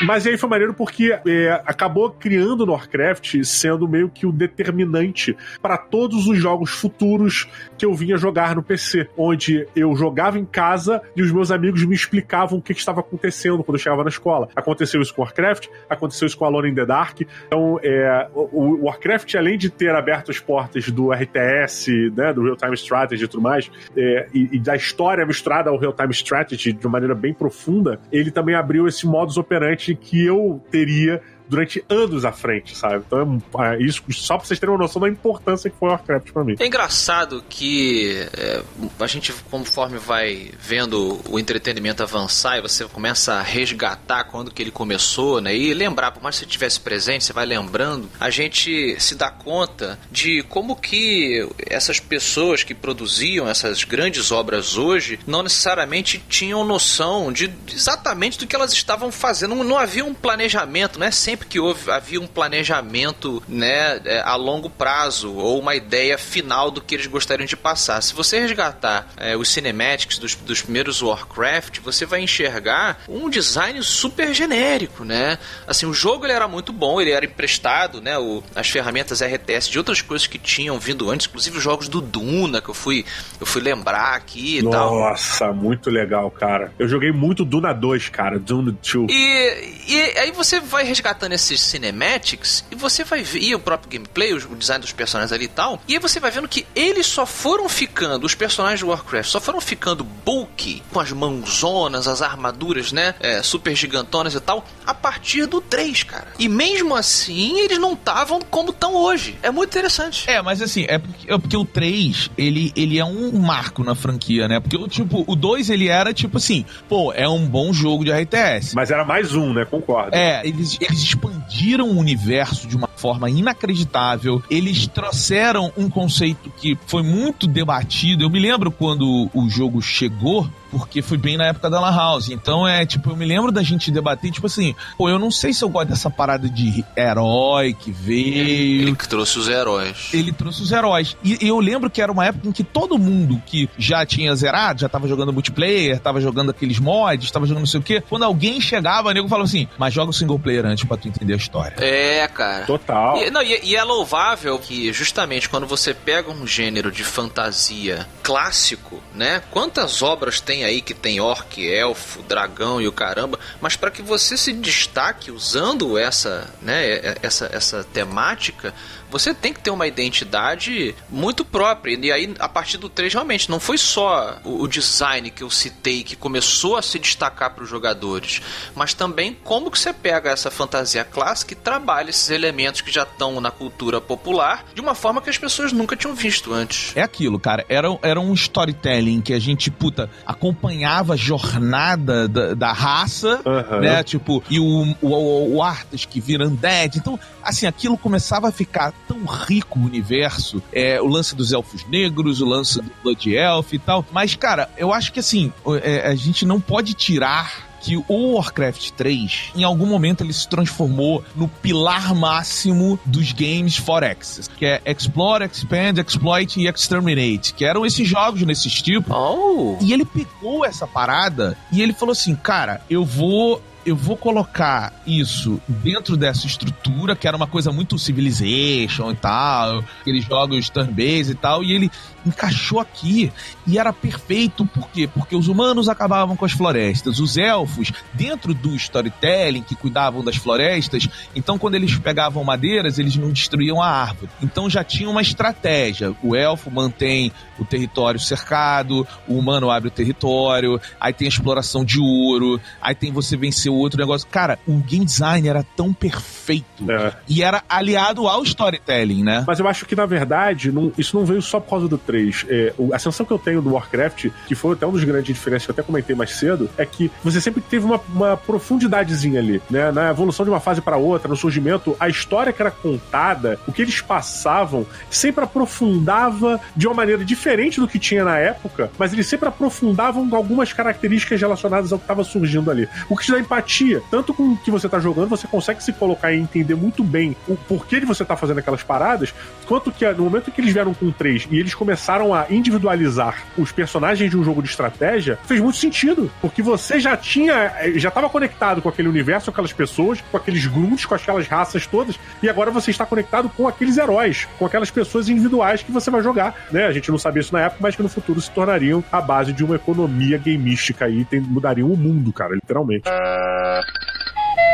Mas 0.04 0.26
aí 0.26 0.36
foi 0.36 0.48
maneiro 0.48 0.74
porque 0.74 1.16
é, 1.26 1.62
acabou 1.64 2.10
criando 2.10 2.66
no 2.66 2.72
Warcraft 2.72 3.44
sendo 3.44 3.86
meio 3.88 4.08
que 4.08 4.26
o 4.26 4.32
determinante 4.32 5.36
para 5.60 5.76
todos 5.76 6.26
os 6.26 6.38
jogos 6.38 6.70
futuros 6.70 7.48
que 7.78 7.86
eu 7.86 7.94
vinha 7.94 8.16
jogar 8.16 8.56
no 8.56 8.62
PC, 8.62 9.08
onde 9.16 9.66
eu 9.76 9.94
jogava 9.94 10.38
em 10.38 10.44
casa 10.44 11.00
e 11.16 11.22
os 11.22 11.30
meus 11.30 11.50
amigos 11.50 11.84
me 11.84 11.94
explicavam 11.94 12.58
o 12.58 12.62
que, 12.62 12.74
que 12.74 12.80
estava 12.80 13.00
acontecendo 13.00 13.62
quando 13.62 13.76
eu 13.76 13.82
chegava 13.82 14.02
na 14.02 14.08
escola. 14.08 14.48
Aconteceu 14.56 15.00
isso 15.00 15.14
com 15.14 15.22
Warcraft, 15.22 15.68
aconteceu 15.88 16.26
isso 16.26 16.36
com 16.36 16.44
Alone 16.44 16.70
in 16.70 16.74
the 16.74 16.86
Dark. 16.86 17.20
Então, 17.46 17.78
é, 17.82 18.28
o, 18.34 18.80
o 18.80 18.84
Warcraft, 18.84 19.34
além 19.36 19.56
de 19.56 19.70
ter 19.70 19.94
aberto 19.94 20.30
as 20.30 20.40
portas 20.40 20.90
do 20.90 21.12
RTS, 21.12 22.10
né, 22.16 22.32
do 22.32 22.42
Real 22.42 22.56
Time 22.56 22.74
Strategy 22.74 23.24
e 23.24 23.28
tudo 23.28 23.42
mais, 23.42 23.70
é, 23.96 24.26
e, 24.34 24.56
e 24.56 24.58
da 24.58 24.74
história 24.74 25.24
misturada 25.24 25.70
ao 25.70 25.78
Real 25.78 25.92
Time 25.92 26.12
Strategy 26.12 26.72
de 26.72 26.88
maneira 26.88 27.14
bem 27.14 27.32
profunda, 27.32 28.00
ele 28.10 28.30
também 28.30 28.54
abriu 28.54 28.88
esse 28.88 29.06
modus 29.06 29.36
operandi 29.36 29.91
que 29.94 30.24
eu 30.24 30.60
teria 30.70 31.20
durante 31.52 31.84
anos 31.86 32.24
à 32.24 32.32
frente, 32.32 32.74
sabe? 32.74 33.04
Então, 33.06 33.42
é, 33.60 33.78
isso 33.82 34.02
só 34.10 34.38
pra 34.38 34.46
vocês 34.46 34.58
terem 34.58 34.74
uma 34.74 34.80
noção 34.80 35.02
da 35.02 35.08
importância 35.08 35.68
que 35.68 35.76
foi 35.76 35.90
o 35.90 35.92
Warcraft 35.92 36.32
pra 36.32 36.42
mim. 36.42 36.56
É 36.58 36.66
engraçado 36.66 37.44
que 37.46 38.26
é, 38.32 38.62
a 38.98 39.06
gente, 39.06 39.34
conforme 39.50 39.98
vai 39.98 40.50
vendo 40.58 41.20
o 41.28 41.38
entretenimento 41.38 42.02
avançar 42.02 42.56
e 42.56 42.62
você 42.62 42.86
começa 42.86 43.34
a 43.34 43.42
resgatar 43.42 44.24
quando 44.24 44.50
que 44.50 44.62
ele 44.62 44.70
começou, 44.70 45.42
né? 45.42 45.54
E 45.54 45.74
lembrar, 45.74 46.12
por 46.12 46.22
mais 46.22 46.36
que 46.36 46.40
você 46.40 46.46
estivesse 46.46 46.80
presente, 46.80 47.24
você 47.24 47.34
vai 47.34 47.44
lembrando, 47.44 48.08
a 48.18 48.30
gente 48.30 48.98
se 48.98 49.14
dá 49.14 49.30
conta 49.30 49.98
de 50.10 50.42
como 50.44 50.74
que 50.74 51.46
essas 51.66 52.00
pessoas 52.00 52.62
que 52.62 52.74
produziam 52.74 53.46
essas 53.46 53.84
grandes 53.84 54.32
obras 54.32 54.78
hoje 54.78 55.20
não 55.26 55.42
necessariamente 55.42 56.24
tinham 56.30 56.64
noção 56.64 57.30
de 57.30 57.52
exatamente 57.70 58.38
do 58.38 58.46
que 58.46 58.56
elas 58.56 58.72
estavam 58.72 59.12
fazendo. 59.12 59.54
Não, 59.54 59.64
não 59.64 59.76
havia 59.76 60.04
um 60.04 60.14
planejamento, 60.14 60.98
não 60.98 61.06
é 61.06 61.10
sempre 61.10 61.41
que 61.44 61.60
houve, 61.60 61.90
havia 61.90 62.20
um 62.20 62.26
planejamento 62.26 63.42
né, 63.48 64.00
é, 64.04 64.20
a 64.20 64.36
longo 64.36 64.68
prazo 64.70 65.34
ou 65.34 65.58
uma 65.58 65.74
ideia 65.74 66.16
final 66.18 66.70
do 66.70 66.80
que 66.80 66.94
eles 66.94 67.06
gostariam 67.06 67.46
de 67.46 67.56
passar. 67.56 68.00
Se 68.02 68.14
você 68.14 68.40
resgatar 68.40 69.08
é, 69.16 69.36
os 69.36 69.48
cinematics 69.48 70.18
dos, 70.18 70.34
dos 70.34 70.62
primeiros 70.62 71.02
Warcraft, 71.02 71.80
você 71.80 72.06
vai 72.06 72.20
enxergar 72.20 73.02
um 73.08 73.28
design 73.28 73.82
super 73.82 74.34
genérico, 74.34 75.04
né? 75.04 75.38
Assim, 75.66 75.86
o 75.86 75.94
jogo 75.94 76.26
ele 76.26 76.32
era 76.32 76.48
muito 76.48 76.72
bom, 76.72 77.00
ele 77.00 77.10
era 77.10 77.24
emprestado, 77.24 78.00
né? 78.00 78.18
O, 78.18 78.42
as 78.54 78.68
ferramentas 78.68 79.22
RTS 79.22 79.70
de 79.70 79.78
outras 79.78 80.00
coisas 80.00 80.26
que 80.26 80.38
tinham 80.38 80.78
vindo 80.78 81.10
antes, 81.10 81.26
inclusive 81.26 81.58
os 81.58 81.62
jogos 81.62 81.88
do 81.88 82.00
Duna 82.00 82.60
que 82.60 82.68
eu 82.68 82.74
fui, 82.74 83.04
eu 83.40 83.46
fui 83.46 83.62
lembrar 83.62 84.14
aqui 84.14 84.58
e 84.58 84.70
tal. 84.70 84.98
Nossa, 84.98 85.52
muito 85.52 85.90
legal, 85.90 86.30
cara. 86.30 86.72
Eu 86.78 86.88
joguei 86.88 87.12
muito 87.12 87.44
Duna 87.44 87.72
2, 87.72 88.08
cara, 88.08 88.38
Duna 88.38 88.72
2. 88.72 89.10
E, 89.10 89.82
e 89.88 90.18
aí 90.18 90.30
você 90.32 90.60
vai 90.60 90.84
resgatar 90.84 91.21
nesses 91.28 91.60
cinematics 91.60 92.64
e 92.70 92.74
você 92.74 93.04
vai 93.04 93.22
ver, 93.22 93.40
e 93.40 93.54
o 93.54 93.58
próprio 93.58 93.90
gameplay, 93.90 94.32
o 94.32 94.56
design 94.56 94.80
dos 94.80 94.92
personagens 94.92 95.32
ali 95.32 95.44
e 95.44 95.48
tal, 95.48 95.80
e 95.88 95.94
aí 95.94 95.98
você 95.98 96.20
vai 96.20 96.30
vendo 96.30 96.48
que 96.48 96.66
eles 96.74 97.06
só 97.06 97.26
foram 97.26 97.68
ficando, 97.68 98.24
os 98.24 98.34
personagens 98.34 98.80
de 98.80 98.84
Warcraft 98.84 99.28
só 99.28 99.40
foram 99.40 99.60
ficando 99.60 100.04
bulky, 100.04 100.82
com 100.92 101.00
as 101.00 101.12
mãozonas, 101.12 102.06
as 102.08 102.22
armaduras, 102.22 102.92
né, 102.92 103.14
é, 103.20 103.42
super 103.42 103.74
gigantonas 103.74 104.34
e 104.34 104.40
tal, 104.40 104.64
a 104.86 104.94
partir 104.94 105.46
do 105.46 105.60
3, 105.60 106.02
cara. 106.02 106.28
E 106.38 106.48
mesmo 106.48 106.94
assim, 106.94 107.58
eles 107.60 107.78
não 107.78 107.92
estavam 107.94 108.40
como 108.40 108.70
estão 108.70 108.94
hoje. 108.94 109.38
É 109.42 109.50
muito 109.50 109.70
interessante. 109.70 110.28
É, 110.28 110.40
mas 110.42 110.60
assim, 110.60 110.84
é 110.88 110.98
porque, 110.98 111.32
é 111.32 111.38
porque 111.38 111.56
o 111.56 111.64
3, 111.64 112.30
ele, 112.36 112.72
ele 112.76 112.98
é 112.98 113.04
um 113.04 113.32
marco 113.32 113.84
na 113.84 113.94
franquia, 113.94 114.48
né? 114.48 114.60
Porque, 114.60 114.76
tipo, 114.88 115.24
o 115.26 115.34
2, 115.34 115.70
ele 115.70 115.88
era, 115.88 116.12
tipo 116.12 116.38
assim, 116.38 116.64
pô, 116.88 117.12
é 117.12 117.28
um 117.28 117.46
bom 117.46 117.72
jogo 117.72 118.04
de 118.04 118.12
RTS. 118.12 118.74
Mas 118.74 118.90
era 118.90 119.04
mais 119.04 119.34
um, 119.34 119.52
né? 119.52 119.64
Concordo. 119.64 120.14
É, 120.14 120.46
eles, 120.46 120.78
eles 120.80 121.11
expandiram 121.12 121.90
o 121.90 121.98
universo 121.98 122.66
de 122.66 122.76
uma 122.76 122.88
forma 123.02 123.28
inacreditável. 123.28 124.40
Eles 124.48 124.86
trouxeram 124.86 125.72
um 125.76 125.90
conceito 125.90 126.52
que 126.56 126.78
foi 126.86 127.02
muito 127.02 127.48
debatido. 127.48 128.22
Eu 128.22 128.30
me 128.30 128.38
lembro 128.38 128.70
quando 128.70 129.28
o 129.34 129.50
jogo 129.50 129.82
chegou, 129.82 130.48
porque 130.70 131.02
foi 131.02 131.18
bem 131.18 131.36
na 131.36 131.46
época 131.46 131.68
da 131.68 131.80
Lan 131.80 131.94
House. 131.94 132.28
Então 132.30 132.66
é 132.66 132.86
tipo, 132.86 133.10
eu 133.10 133.16
me 133.16 133.26
lembro 133.26 133.50
da 133.50 133.62
gente 133.62 133.90
debater, 133.90 134.30
tipo 134.30 134.46
assim, 134.46 134.74
pô, 134.96 135.08
eu 135.08 135.18
não 135.18 135.32
sei 135.32 135.52
se 135.52 135.64
eu 135.64 135.68
gosto 135.68 135.88
dessa 135.88 136.08
parada 136.08 136.48
de 136.48 136.84
herói 136.96 137.74
que 137.74 137.90
veio. 137.90 138.82
Ele 138.82 138.96
que 138.96 139.08
trouxe 139.08 139.38
os 139.38 139.48
heróis. 139.48 140.08
Ele 140.14 140.32
trouxe 140.32 140.62
os 140.62 140.70
heróis. 140.70 141.16
E 141.24 141.36
eu 141.46 141.58
lembro 141.58 141.90
que 141.90 142.00
era 142.00 142.12
uma 142.12 142.24
época 142.24 142.48
em 142.48 142.52
que 142.52 142.62
todo 142.62 142.96
mundo 142.96 143.42
que 143.44 143.68
já 143.76 144.06
tinha 144.06 144.34
zerado, 144.36 144.80
já 144.80 144.88
tava 144.88 145.08
jogando 145.08 145.32
multiplayer, 145.32 145.98
tava 145.98 146.20
jogando 146.20 146.50
aqueles 146.50 146.78
mods, 146.78 147.30
tava 147.32 147.46
jogando 147.46 147.62
não 147.62 147.66
sei 147.66 147.80
o 147.80 147.82
quê. 147.82 148.02
Quando 148.08 148.22
alguém 148.22 148.60
chegava, 148.60 149.08
o 149.08 149.12
nego 149.12 149.28
falava 149.28 149.46
assim, 149.46 149.66
mas 149.76 149.92
joga 149.92 150.10
o 150.10 150.14
single 150.14 150.38
player 150.38 150.64
antes 150.64 150.84
pra 150.84 150.96
tu 150.96 151.08
entender 151.08 151.34
a 151.34 151.36
história. 151.36 151.74
É, 151.78 152.28
cara. 152.28 152.64
Total. 152.64 152.91
E, 153.16 153.30
não, 153.30 153.42
e, 153.42 153.60
e 153.62 153.76
é 153.76 153.82
louvável 153.82 154.58
que 154.58 154.92
justamente 154.92 155.48
quando 155.48 155.66
você 155.66 155.94
pega 155.94 156.30
um 156.30 156.46
gênero 156.46 156.90
de 156.90 157.02
fantasia 157.02 158.06
clássico, 158.22 159.02
né? 159.14 159.42
Quantas 159.50 160.02
obras 160.02 160.40
tem 160.40 160.64
aí 160.64 160.80
que 160.80 160.94
tem 160.94 161.20
orc, 161.20 161.66
elfo, 161.66 162.22
dragão 162.22 162.80
e 162.80 162.86
o 162.86 162.92
caramba, 162.92 163.38
mas 163.60 163.76
para 163.76 163.90
que 163.90 164.02
você 164.02 164.36
se 164.36 164.52
destaque 164.52 165.30
usando 165.30 165.96
essa, 165.96 166.48
né, 166.60 167.16
essa, 167.22 167.48
essa 167.52 167.84
temática, 167.84 168.74
você 169.12 169.34
tem 169.34 169.52
que 169.52 169.60
ter 169.60 169.70
uma 169.70 169.86
identidade 169.86 170.94
muito 171.10 171.44
própria. 171.44 171.98
E 172.00 172.10
aí, 172.10 172.34
a 172.38 172.48
partir 172.48 172.78
do 172.78 172.88
3, 172.88 173.12
realmente, 173.12 173.50
não 173.50 173.60
foi 173.60 173.76
só 173.76 174.38
o, 174.42 174.62
o 174.62 174.66
design 174.66 175.30
que 175.30 175.42
eu 175.42 175.50
citei 175.50 176.02
que 176.02 176.16
começou 176.16 176.78
a 176.78 176.82
se 176.82 176.98
destacar 176.98 177.54
para 177.54 177.62
os 177.62 177.68
jogadores, 177.68 178.40
mas 178.74 178.94
também 178.94 179.36
como 179.44 179.70
que 179.70 179.78
você 179.78 179.92
pega 179.92 180.30
essa 180.30 180.50
fantasia 180.50 181.04
clássica 181.04 181.52
e 181.52 181.56
trabalha 181.56 182.08
esses 182.08 182.30
elementos 182.30 182.80
que 182.80 182.90
já 182.90 183.02
estão 183.02 183.38
na 183.40 183.50
cultura 183.50 184.00
popular 184.00 184.64
de 184.74 184.80
uma 184.80 184.94
forma 184.94 185.20
que 185.20 185.28
as 185.28 185.36
pessoas 185.36 185.72
nunca 185.72 185.94
tinham 185.94 186.14
visto 186.14 186.52
antes. 186.54 186.96
É 186.96 187.02
aquilo, 187.02 187.38
cara. 187.38 187.66
Era, 187.68 187.88
era 188.00 188.18
um 188.18 188.32
storytelling 188.32 189.20
que 189.20 189.34
a 189.34 189.38
gente, 189.38 189.70
puta, 189.70 190.08
acompanhava 190.24 191.12
a 191.12 191.16
jornada 191.16 192.26
da, 192.26 192.54
da 192.54 192.72
raça, 192.72 193.40
Aham. 193.44 193.80
né? 193.80 194.02
Tipo, 194.02 194.42
e 194.48 194.58
o, 194.58 194.96
o, 195.02 195.56
o 195.56 195.62
Arthas 195.62 196.06
que 196.06 196.18
vira 196.18 196.46
undead. 196.46 196.96
Então, 196.98 197.20
assim, 197.42 197.66
aquilo 197.66 197.98
começava 197.98 198.48
a 198.48 198.52
ficar 198.52 198.94
tão 199.06 199.24
rico 199.24 199.78
o 199.78 199.84
universo. 199.84 200.62
É, 200.72 201.00
o 201.00 201.06
lance 201.06 201.34
dos 201.34 201.52
elfos 201.52 201.84
negros, 201.88 202.40
o 202.40 202.46
lance 202.46 202.80
do 202.80 202.90
Blood 203.02 203.34
Elf 203.34 203.72
e 203.72 203.78
tal. 203.78 204.04
Mas, 204.12 204.34
cara, 204.34 204.70
eu 204.76 204.92
acho 204.92 205.12
que, 205.12 205.20
assim, 205.20 205.52
é, 205.82 206.08
a 206.08 206.14
gente 206.14 206.44
não 206.44 206.60
pode 206.60 206.94
tirar 206.94 207.72
que 207.82 207.96
o 208.08 208.34
Warcraft 208.34 208.90
3, 208.92 209.50
em 209.56 209.64
algum 209.64 209.86
momento, 209.86 210.22
ele 210.22 210.32
se 210.32 210.48
transformou 210.48 211.24
no 211.34 211.48
pilar 211.48 212.14
máximo 212.14 212.98
dos 213.04 213.32
games 213.32 213.76
for 213.76 214.04
Access, 214.04 214.48
que 214.48 214.64
é 214.64 214.80
Explore, 214.86 215.44
Expand, 215.44 215.98
Exploit 215.98 216.60
e 216.60 216.68
Exterminate, 216.68 217.52
que 217.52 217.64
eram 217.64 217.84
esses 217.84 218.08
jogos 218.08 218.42
nesse 218.42 218.70
tipo. 218.70 219.12
Oh! 219.12 219.76
E 219.80 219.92
ele 219.92 220.04
pegou 220.04 220.64
essa 220.64 220.86
parada 220.86 221.58
e 221.72 221.82
ele 221.82 221.92
falou 221.92 222.12
assim, 222.12 222.36
cara, 222.36 222.80
eu 222.88 223.04
vou 223.04 223.60
eu 223.84 223.96
vou 223.96 224.16
colocar 224.16 224.92
isso 225.06 225.60
dentro 225.66 226.16
dessa 226.16 226.46
estrutura, 226.46 227.16
que 227.16 227.26
era 227.26 227.36
uma 227.36 227.46
coisa 227.46 227.72
muito 227.72 227.98
Civilization 227.98 229.10
e 229.10 229.16
tal, 229.16 229.84
aqueles 230.00 230.24
jogos 230.24 230.68
turn-based 230.70 231.32
e 231.32 231.34
tal, 231.34 231.62
e 231.64 231.72
ele 231.72 231.90
encaixou 232.26 232.80
aqui 232.80 233.32
e 233.66 233.78
era 233.78 233.92
perfeito, 233.92 234.64
por 234.66 234.88
quê? 234.90 235.08
Porque 235.12 235.34
os 235.36 235.48
humanos 235.48 235.88
acabavam 235.88 236.36
com 236.36 236.44
as 236.44 236.52
florestas, 236.52 237.18
os 237.20 237.36
elfos, 237.36 237.92
dentro 238.12 238.52
do 238.54 238.74
storytelling, 238.76 239.62
que 239.62 239.74
cuidavam 239.74 240.22
das 240.24 240.36
florestas, 240.36 241.08
então 241.34 241.58
quando 241.58 241.74
eles 241.74 241.96
pegavam 241.98 242.42
madeiras, 242.44 242.98
eles 242.98 243.16
não 243.16 243.30
destruíam 243.30 243.80
a 243.82 243.88
árvore. 243.88 244.30
Então 244.42 244.68
já 244.70 244.82
tinha 244.84 245.08
uma 245.08 245.22
estratégia. 245.22 246.14
O 246.22 246.34
elfo 246.36 246.70
mantém 246.70 247.32
o 247.58 247.64
território 247.64 248.18
cercado, 248.20 249.06
o 249.28 249.34
humano 249.38 249.70
abre 249.70 249.88
o 249.88 249.90
território, 249.92 250.80
aí 251.00 251.12
tem 251.12 251.26
a 251.26 251.28
exploração 251.28 251.84
de 251.84 251.98
ouro, 252.00 252.60
aí 252.80 252.94
tem 252.94 253.12
você 253.12 253.36
vencer 253.36 253.70
o 253.70 253.74
outro 253.74 253.98
negócio. 253.98 254.26
Cara, 254.28 254.58
o 254.66 254.74
game 254.78 255.04
design 255.04 255.48
era 255.48 255.62
tão 255.76 255.92
perfeito 255.92 256.90
É. 256.90 257.12
e 257.28 257.42
era 257.42 257.62
aliado 257.68 258.26
ao 258.28 258.42
storytelling, 258.42 259.22
né? 259.22 259.44
Mas 259.46 259.58
eu 259.60 259.68
acho 259.68 259.86
que, 259.86 259.94
na 259.96 260.06
verdade, 260.06 260.70
não- 260.72 260.92
isso 260.96 261.16
não 261.16 261.24
veio 261.24 261.42
só 261.42 261.60
por 261.60 261.70
causa 261.70 261.88
do 261.88 261.98
3. 262.12 262.46
É, 262.46 262.74
a 262.92 262.98
sensação 262.98 263.24
que 263.24 263.32
eu 263.32 263.38
tenho 263.38 263.62
do 263.62 263.72
Warcraft, 263.72 264.26
que 264.46 264.54
foi 264.54 264.74
até 264.74 264.86
um 264.86 264.92
dos 264.92 265.02
grandes 265.02 265.34
diferenças 265.34 265.64
que 265.64 265.70
eu 265.70 265.72
até 265.72 265.82
comentei 265.82 266.14
mais 266.14 266.32
cedo, 266.32 266.68
é 266.76 266.84
que 266.84 267.10
você 267.24 267.40
sempre 267.40 267.62
teve 267.62 267.86
uma, 267.86 267.98
uma 268.14 268.36
profundidadezinha 268.36 269.40
ali, 269.40 269.62
né? 269.70 269.90
Na 269.90 270.10
evolução 270.10 270.44
de 270.44 270.50
uma 270.50 270.60
fase 270.60 270.82
para 270.82 270.98
outra, 270.98 271.26
no 271.26 271.36
surgimento, 271.36 271.96
a 271.98 272.10
história 272.10 272.52
que 272.52 272.60
era 272.60 272.70
contada, 272.70 273.58
o 273.66 273.72
que 273.72 273.80
eles 273.80 274.02
passavam, 274.02 274.86
sempre 275.10 275.42
aprofundava 275.42 276.60
de 276.76 276.86
uma 276.86 276.94
maneira 276.94 277.24
diferente 277.24 277.80
do 277.80 277.88
que 277.88 277.98
tinha 277.98 278.24
na 278.24 278.36
época, 278.36 278.90
mas 278.98 279.12
eles 279.14 279.26
sempre 279.26 279.48
aprofundavam 279.48 280.28
algumas 280.34 280.72
características 280.72 281.40
relacionadas 281.40 281.92
ao 281.92 281.98
que 281.98 282.04
estava 282.04 282.22
surgindo 282.24 282.70
ali. 282.70 282.86
O 283.08 283.16
que 283.16 283.24
te 283.24 283.32
dá 283.32 283.38
empatia, 283.38 284.02
tanto 284.10 284.34
com 284.34 284.52
o 284.52 284.56
que 284.58 284.70
você 284.70 284.86
tá 284.86 284.98
jogando, 284.98 285.30
você 285.30 285.46
consegue 285.46 285.82
se 285.82 285.94
colocar 285.94 286.30
e 286.30 286.38
entender 286.38 286.74
muito 286.74 287.02
bem 287.02 287.34
o 287.48 287.56
porquê 287.56 288.00
de 288.00 288.06
você 288.06 288.22
tá 288.22 288.36
fazendo 288.36 288.58
aquelas 288.58 288.82
paradas, 288.82 289.32
quanto 289.66 289.90
que 289.90 290.06
no 290.12 290.24
momento 290.24 290.50
que 290.50 290.60
eles 290.60 290.74
vieram 290.74 290.92
com 290.92 291.06
o 291.06 291.12
3 291.12 291.48
e 291.50 291.58
eles 291.58 291.74
começaram 291.74 292.01
a 292.08 292.46
individualizar 292.50 293.44
os 293.56 293.70
personagens 293.70 294.30
de 294.30 294.36
um 294.36 294.44
jogo 294.44 294.62
de 294.62 294.68
estratégia, 294.68 295.38
fez 295.44 295.60
muito 295.60 295.76
sentido, 295.76 296.30
porque 296.40 296.62
você 296.62 296.98
já 296.98 297.16
tinha, 297.16 297.72
eh, 297.80 297.92
já 297.96 298.08
estava 298.08 298.28
conectado 298.28 298.82
com 298.82 298.88
aquele 298.88 299.08
universo, 299.08 299.46
com 299.46 299.50
aquelas 299.52 299.72
pessoas, 299.72 300.20
com 300.20 300.36
aqueles 300.36 300.66
grunts, 300.66 301.04
com 301.04 301.14
aquelas 301.14 301.46
raças 301.46 301.86
todas, 301.86 302.18
e 302.42 302.48
agora 302.48 302.70
você 302.70 302.90
está 302.90 303.06
conectado 303.06 303.48
com 303.48 303.68
aqueles 303.68 303.96
heróis, 303.96 304.48
com 304.58 304.66
aquelas 304.66 304.90
pessoas 304.90 305.28
individuais 305.28 305.82
que 305.82 305.92
você 305.92 306.10
vai 306.10 306.22
jogar, 306.22 306.54
né? 306.70 306.86
A 306.86 306.92
gente 306.92 307.10
não 307.10 307.18
sabia 307.18 307.40
isso 307.40 307.52
na 307.52 307.62
época, 307.62 307.78
mas 307.80 307.96
que 307.96 308.02
no 308.02 308.08
futuro 308.08 308.40
se 308.40 308.50
tornariam 308.50 309.02
a 309.10 309.20
base 309.20 309.52
de 309.52 309.64
uma 309.64 309.76
economia 309.76 310.38
gameística 310.38 311.04
aí, 311.04 311.26
mudariam 311.32 311.88
o 311.88 311.96
mundo, 311.96 312.32
cara, 312.32 312.54
literalmente. 312.54 313.08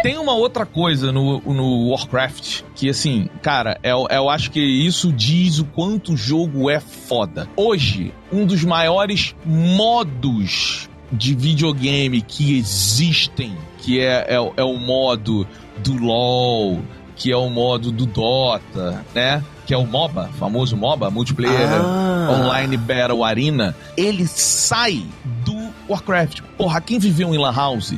Tem 0.02 0.16
uma 0.16 0.32
outra 0.32 0.64
coisa 0.64 1.10
no, 1.10 1.40
no 1.40 1.88
Warcraft 1.90 2.62
que, 2.74 2.88
assim, 2.88 3.28
cara, 3.42 3.78
eu, 3.82 4.06
eu 4.10 4.30
acho 4.30 4.50
que 4.50 4.60
isso 4.60 5.12
diz 5.12 5.58
o 5.58 5.64
quanto 5.64 6.12
o 6.12 6.16
jogo 6.16 6.70
é 6.70 6.78
foda. 6.78 7.48
Hoje, 7.56 8.12
um 8.32 8.46
dos 8.46 8.62
maiores 8.64 9.34
modos 9.44 10.88
de 11.10 11.34
videogame 11.34 12.22
que 12.22 12.56
existem, 12.58 13.56
que 13.78 14.00
é, 14.00 14.26
é, 14.28 14.40
o- 14.40 14.52
é 14.56 14.62
o 14.62 14.76
modo 14.78 15.46
do 15.78 15.94
LoL, 15.96 16.80
que 17.16 17.32
é 17.32 17.36
o 17.36 17.50
modo 17.50 17.90
do 17.90 18.06
Dota, 18.06 19.04
né? 19.14 19.42
Que 19.66 19.74
é 19.74 19.76
o 19.76 19.84
MOBA, 19.86 20.30
famoso 20.38 20.76
MOBA, 20.76 21.10
Multiplayer 21.10 21.68
Ah. 21.82 22.28
Online 22.30 22.76
Battle 22.76 23.24
Arena, 23.24 23.74
ele 23.96 24.26
sai 24.26 25.04
do 25.44 25.68
Warcraft. 25.88 26.40
Porra, 26.56 26.80
quem 26.80 26.98
viveu 26.98 27.34
em 27.34 27.38
Lan 27.38 27.52
House, 27.52 27.94